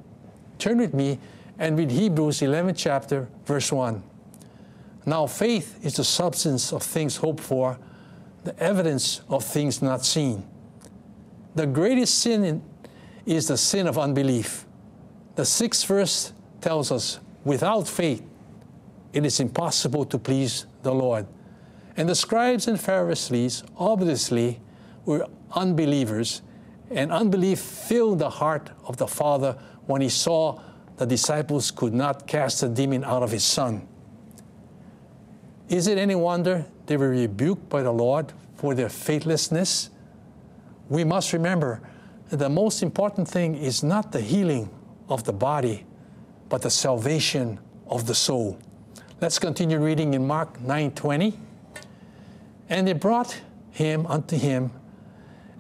Turn 0.59 0.79
with 0.79 0.95
me 0.95 1.19
and 1.59 1.79
read 1.79 1.91
Hebrews 1.91 2.43
11 2.43 2.75
chapter, 2.75 3.29
verse 3.45 3.71
1. 3.71 4.03
Now, 5.07 5.27
faith 5.27 5.79
is 5.85 5.97
the 5.97 6.05
substance 6.05 6.73
of 6.73 6.83
things 6.83 7.17
hoped 7.17 7.43
for, 7.43 7.79
the 8.45 8.59
evidence 8.63 9.23
of 9.29 9.45
things 9.45 9.83
not 9.83 10.05
seen. 10.05 10.47
The 11.55 11.67
greatest 11.67 12.19
sin 12.19 12.45
in, 12.45 12.63
is 13.29 13.49
the 13.49 13.57
sin 13.59 13.87
of 13.87 13.99
unbelief. 13.99 14.65
The 15.37 15.45
sixth 15.45 15.87
verse 15.87 16.33
tells 16.63 16.91
us 16.91 17.21
without 17.45 17.87
faith, 17.87 18.23
it 19.13 19.25
is 19.25 19.39
impossible 19.39 20.07
to 20.07 20.19
please 20.19 20.67
the 20.83 20.95
Lord. 20.95 21.27
And 21.97 22.09
the 22.09 22.15
scribes 22.15 22.69
and 22.69 22.81
Pharisees 22.81 23.65
obviously 23.77 24.61
were 25.05 25.27
unbelievers, 25.53 26.41
and 26.91 27.13
unbelief 27.13 27.61
filled 27.61 28.19
the 28.19 28.31
heart 28.31 28.71
of 28.87 28.97
the 28.97 29.07
Father 29.07 29.59
when 29.87 30.01
he 30.01 30.09
saw 30.09 30.61
the 30.97 31.07
disciples 31.07 31.71
could 31.71 31.93
not 31.93 32.27
cast 32.27 32.63
the 32.63 32.69
demon 32.69 33.05
out 33.05 33.23
of 33.23 33.31
his 33.31 33.45
son. 33.45 33.87
Is 35.69 35.87
it 35.87 35.99
any 35.99 36.15
wonder 36.15 36.65
they 36.87 36.97
were 36.97 37.11
rebuked 37.11 37.69
by 37.69 37.83
the 37.83 37.93
Lord 37.93 38.33
for 38.57 38.75
their 38.75 38.89
faithlessness? 38.89 39.91
We 40.89 41.05
must 41.05 41.35
remember 41.35 41.83
the 42.31 42.49
most 42.49 42.83
important 42.83 43.29
thing 43.29 43.55
is 43.55 43.83
not 43.83 44.13
the 44.13 44.21
healing 44.21 44.69
of 45.09 45.25
the 45.25 45.33
body, 45.33 45.87
but 46.49 46.63
the 46.63 46.71
salvation 46.71 47.59
of 47.87 48.07
the 48.07 48.15
soul. 48.15 48.59
Let's 49.21 49.39
continue 49.39 49.79
reading 49.79 50.15
in 50.15 50.27
Mark 50.27 50.61
9:20. 50.61 51.35
And 52.69 52.87
they 52.87 52.93
brought 52.93 53.41
him 53.71 54.07
unto 54.07 54.37
him, 54.37 54.71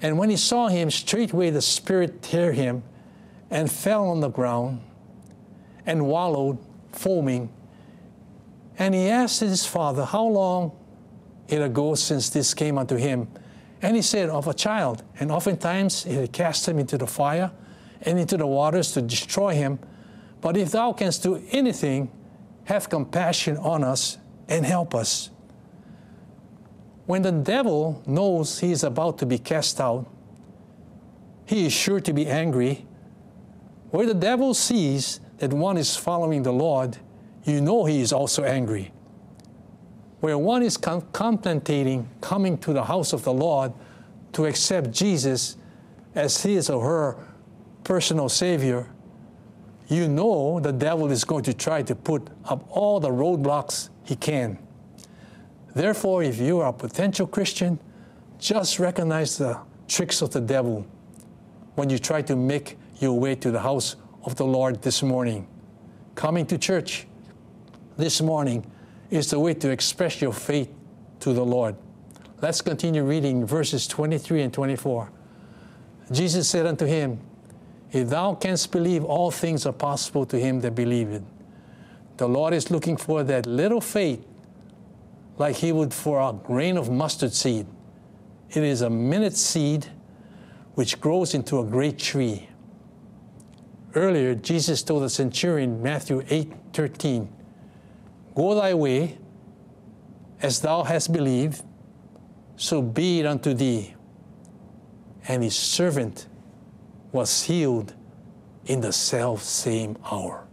and 0.02 0.18
when 0.18 0.30
he 0.30 0.36
saw 0.36 0.68
him, 0.68 0.90
straightway 0.90 1.50
the 1.50 1.62
spirit 1.62 2.22
tear 2.22 2.52
him, 2.52 2.82
and 3.50 3.70
fell 3.70 4.08
on 4.08 4.20
the 4.20 4.28
ground, 4.28 4.80
and 5.86 6.06
wallowed, 6.06 6.58
foaming. 6.92 7.48
And 8.78 8.94
he 8.94 9.08
asked 9.08 9.40
his 9.40 9.64
father, 9.64 10.04
How 10.04 10.24
long 10.24 10.72
it 11.48 11.62
ago 11.62 11.94
since 11.94 12.28
this 12.28 12.52
came 12.52 12.76
unto 12.76 12.96
him? 12.96 13.26
And 13.82 13.96
he 13.96 14.02
said, 14.02 14.28
Of 14.28 14.48
a 14.48 14.54
child. 14.54 15.02
And 15.20 15.30
oftentimes 15.30 16.04
he 16.04 16.26
cast 16.28 16.68
him 16.68 16.78
into 16.78 16.98
the 16.98 17.06
fire 17.06 17.50
and 18.02 18.18
into 18.18 18.36
the 18.36 18.46
waters 18.46 18.92
to 18.92 19.02
destroy 19.02 19.54
him. 19.54 19.78
But 20.40 20.56
if 20.56 20.72
thou 20.72 20.92
canst 20.92 21.22
do 21.22 21.42
anything, 21.50 22.10
have 22.64 22.88
compassion 22.88 23.56
on 23.56 23.82
us 23.82 24.18
and 24.48 24.64
help 24.64 24.94
us. 24.94 25.30
When 27.06 27.22
the 27.22 27.32
devil 27.32 28.02
knows 28.06 28.60
he 28.60 28.70
is 28.70 28.84
about 28.84 29.18
to 29.18 29.26
be 29.26 29.38
cast 29.38 29.80
out, 29.80 30.06
he 31.46 31.64
is 31.66 31.72
sure 31.72 32.00
to 32.00 32.12
be 32.12 32.26
angry. 32.26 32.86
Where 33.90 34.06
the 34.06 34.14
devil 34.14 34.52
sees 34.52 35.20
that 35.38 35.52
one 35.52 35.78
is 35.78 35.96
following 35.96 36.42
the 36.42 36.52
Lord, 36.52 36.98
you 37.44 37.62
know 37.62 37.86
he 37.86 38.02
is 38.02 38.12
also 38.12 38.44
angry. 38.44 38.92
Where 40.20 40.36
one 40.36 40.62
is 40.62 40.76
con- 40.76 41.06
contemplating 41.12 42.08
coming 42.20 42.58
to 42.58 42.72
the 42.72 42.84
house 42.84 43.12
of 43.12 43.24
the 43.24 43.32
Lord 43.32 43.72
to 44.32 44.46
accept 44.46 44.90
Jesus 44.90 45.56
as 46.14 46.42
his 46.42 46.68
or 46.68 46.84
her 46.84 47.26
personal 47.84 48.28
Savior, 48.28 48.88
you 49.88 50.08
know 50.08 50.60
the 50.60 50.72
devil 50.72 51.10
is 51.10 51.24
going 51.24 51.44
to 51.44 51.54
try 51.54 51.82
to 51.82 51.94
put 51.94 52.28
up 52.44 52.64
all 52.68 53.00
the 53.00 53.08
roadblocks 53.08 53.88
he 54.04 54.16
can. 54.16 54.58
Therefore, 55.74 56.22
if 56.22 56.38
you 56.38 56.60
are 56.60 56.70
a 56.70 56.72
potential 56.72 57.26
Christian, 57.26 57.78
just 58.38 58.78
recognize 58.78 59.38
the 59.38 59.60
tricks 59.86 60.20
of 60.22 60.30
the 60.32 60.40
devil 60.40 60.86
when 61.76 61.88
you 61.88 61.98
try 61.98 62.22
to 62.22 62.36
make 62.36 62.76
your 63.00 63.18
way 63.18 63.34
to 63.36 63.50
the 63.50 63.60
house 63.60 63.96
of 64.24 64.34
the 64.36 64.44
Lord 64.44 64.82
this 64.82 65.02
morning. 65.02 65.46
Coming 66.14 66.44
to 66.46 66.58
church 66.58 67.06
this 67.96 68.20
morning 68.20 68.64
is 69.10 69.30
the 69.30 69.38
way 69.38 69.54
to 69.54 69.70
express 69.70 70.20
your 70.20 70.32
faith 70.32 70.70
to 71.20 71.32
the 71.32 71.44
Lord. 71.44 71.76
Let's 72.40 72.60
continue 72.60 73.02
reading 73.02 73.46
verses 73.46 73.86
23 73.86 74.42
and 74.42 74.52
24. 74.52 75.10
Jesus 76.12 76.48
said 76.48 76.66
unto 76.66 76.86
him, 76.86 77.20
If 77.90 78.08
thou 78.10 78.34
canst 78.34 78.70
believe, 78.70 79.04
all 79.04 79.30
things 79.30 79.66
are 79.66 79.72
possible 79.72 80.24
to 80.26 80.38
him 80.38 80.60
that 80.60 80.74
believeth. 80.74 81.22
The 82.16 82.28
Lord 82.28 82.52
is 82.54 82.70
looking 82.70 82.96
for 82.96 83.22
that 83.24 83.46
little 83.46 83.80
faith, 83.80 84.24
like 85.36 85.56
he 85.56 85.72
would 85.72 85.94
for 85.94 86.20
a 86.20 86.32
grain 86.32 86.76
of 86.76 86.90
mustard 86.90 87.32
seed. 87.32 87.66
It 88.50 88.62
is 88.62 88.82
a 88.82 88.90
minute 88.90 89.36
seed 89.36 89.86
which 90.74 91.00
grows 91.00 91.34
into 91.34 91.60
a 91.60 91.64
great 91.64 91.98
tree. 91.98 92.48
Earlier, 93.94 94.34
Jesus 94.34 94.82
told 94.82 95.02
the 95.02 95.10
centurion, 95.10 95.82
Matthew 95.82 96.22
8 96.28 96.52
13, 96.72 97.28
Go 98.38 98.54
thy 98.54 98.72
way, 98.72 99.18
as 100.40 100.60
thou 100.60 100.84
hast 100.84 101.12
believed, 101.12 101.60
so 102.54 102.80
be 102.80 103.18
it 103.18 103.26
unto 103.26 103.52
thee. 103.52 103.96
And 105.26 105.42
his 105.42 105.56
servant 105.56 106.28
was 107.10 107.42
healed 107.42 107.94
in 108.66 108.80
the 108.80 108.92
self 108.92 109.42
same 109.42 109.98
hour. 110.08 110.46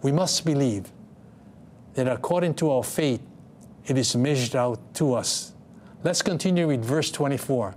We 0.00 0.12
must 0.12 0.46
believe 0.46 0.90
that 1.92 2.08
according 2.08 2.54
to 2.54 2.70
our 2.70 2.82
faith, 2.82 3.20
it 3.84 3.98
is 3.98 4.16
measured 4.16 4.56
out 4.56 4.94
to 4.94 5.12
us. 5.12 5.52
Let's 6.02 6.22
continue 6.22 6.68
with 6.68 6.82
verse 6.82 7.10
24. 7.10 7.74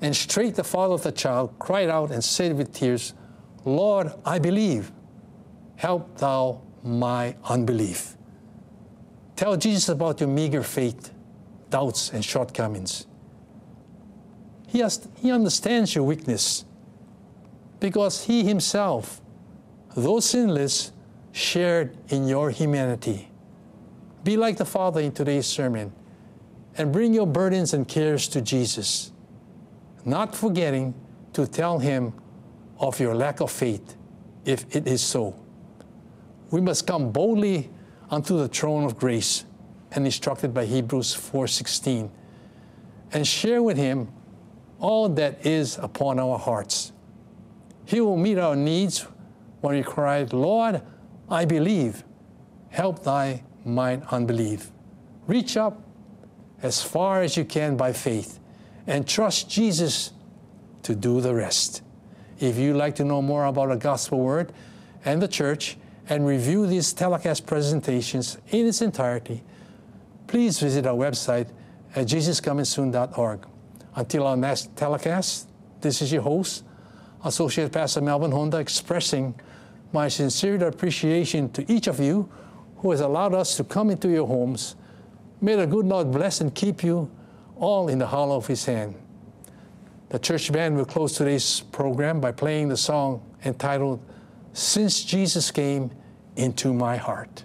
And 0.00 0.14
straight 0.14 0.54
the 0.54 0.62
father 0.62 0.94
of 0.94 1.02
the 1.02 1.10
child 1.10 1.58
cried 1.58 1.88
out 1.88 2.12
and 2.12 2.22
said 2.22 2.56
with 2.56 2.72
tears, 2.72 3.14
Lord, 3.64 4.12
I 4.24 4.38
believe. 4.38 4.92
Help 5.74 6.18
thou 6.18 6.62
my 6.86 7.36
unbelief. 7.44 8.16
Tell 9.34 9.56
Jesus 9.56 9.88
about 9.88 10.20
your 10.20 10.30
meager 10.30 10.62
faith, 10.62 11.12
doubts, 11.68 12.10
and 12.10 12.24
shortcomings. 12.24 13.06
He, 14.66 14.78
has, 14.80 15.06
he 15.16 15.30
understands 15.30 15.94
your 15.94 16.04
weakness 16.04 16.64
because 17.80 18.24
he 18.24 18.44
himself, 18.44 19.20
though 19.94 20.20
sinless, 20.20 20.92
shared 21.32 21.96
in 22.08 22.26
your 22.26 22.50
humanity. 22.50 23.30
Be 24.24 24.36
like 24.36 24.56
the 24.56 24.64
Father 24.64 25.00
in 25.00 25.12
today's 25.12 25.46
sermon 25.46 25.92
and 26.78 26.92
bring 26.92 27.12
your 27.12 27.26
burdens 27.26 27.74
and 27.74 27.86
cares 27.86 28.28
to 28.28 28.40
Jesus, 28.40 29.12
not 30.04 30.34
forgetting 30.34 30.94
to 31.32 31.46
tell 31.46 31.78
him 31.78 32.12
of 32.78 32.98
your 33.00 33.14
lack 33.14 33.40
of 33.40 33.50
faith 33.50 33.96
if 34.44 34.74
it 34.74 34.86
is 34.86 35.02
so. 35.02 35.34
We 36.50 36.60
must 36.60 36.86
come 36.86 37.10
boldly 37.10 37.70
unto 38.10 38.36
the 38.36 38.48
throne 38.48 38.84
of 38.84 38.96
grace 38.96 39.44
and 39.92 40.04
instructed 40.04 40.54
by 40.54 40.66
Hebrews 40.66 41.14
4:16 41.14 42.10
and 43.12 43.26
share 43.26 43.62
with 43.62 43.76
him 43.76 44.08
all 44.78 45.08
that 45.08 45.44
is 45.44 45.78
upon 45.78 46.18
our 46.18 46.38
hearts. 46.38 46.92
He 47.84 48.00
will 48.00 48.16
meet 48.16 48.38
our 48.38 48.56
needs 48.56 49.06
when 49.60 49.74
we 49.74 49.82
cry, 49.82 50.26
Lord, 50.32 50.82
I 51.30 51.44
believe. 51.44 52.04
Help 52.68 53.02
thy 53.02 53.42
unbelief. 53.66 54.70
Reach 55.26 55.56
up 55.56 55.80
as 56.62 56.82
far 56.82 57.22
as 57.22 57.36
you 57.36 57.44
can 57.44 57.76
by 57.76 57.92
faith 57.92 58.38
and 58.86 59.06
trust 59.06 59.50
Jesus 59.50 60.12
to 60.82 60.94
do 60.94 61.20
the 61.20 61.34
rest. 61.34 61.82
If 62.38 62.58
you'd 62.58 62.76
like 62.76 62.94
to 62.96 63.04
know 63.04 63.22
more 63.22 63.46
about 63.46 63.70
the 63.70 63.76
gospel 63.76 64.20
word 64.20 64.52
and 65.04 65.20
the 65.20 65.28
church 65.28 65.78
and 66.08 66.26
review 66.26 66.66
these 66.66 66.92
telecast 66.92 67.46
presentations 67.46 68.38
in 68.48 68.66
its 68.66 68.82
entirety, 68.82 69.42
please 70.26 70.60
visit 70.60 70.86
our 70.86 70.94
website 70.94 71.48
at 71.94 72.06
jesuscomingsoon.org. 72.06 73.46
Until 73.94 74.26
our 74.26 74.36
next 74.36 74.76
telecast, 74.76 75.48
this 75.80 76.02
is 76.02 76.12
your 76.12 76.22
host, 76.22 76.64
Associate 77.24 77.70
Pastor 77.72 78.00
Melvin 78.00 78.30
Honda, 78.30 78.58
expressing 78.58 79.34
my 79.92 80.08
sincere 80.08 80.62
appreciation 80.66 81.50
to 81.52 81.70
each 81.72 81.86
of 81.86 81.98
you 81.98 82.28
who 82.78 82.90
has 82.90 83.00
allowed 83.00 83.34
us 83.34 83.56
to 83.56 83.64
come 83.64 83.90
into 83.90 84.08
your 84.08 84.26
homes. 84.26 84.76
May 85.40 85.56
the 85.56 85.66
good 85.66 85.86
Lord 85.86 86.12
bless 86.12 86.40
and 86.40 86.54
keep 86.54 86.84
you 86.84 87.10
all 87.56 87.88
in 87.88 87.98
the 87.98 88.06
hollow 88.06 88.36
of 88.36 88.46
his 88.46 88.64
hand. 88.64 88.94
The 90.10 90.18
church 90.18 90.52
band 90.52 90.76
will 90.76 90.84
close 90.84 91.16
today's 91.16 91.60
program 91.72 92.20
by 92.20 92.32
playing 92.32 92.68
the 92.68 92.76
song 92.76 93.22
entitled 93.44 94.00
Since 94.56 95.04
Jesus 95.04 95.50
Came 95.50 95.90
into 96.34 96.72
My 96.72 96.96
Heart. 96.96 97.44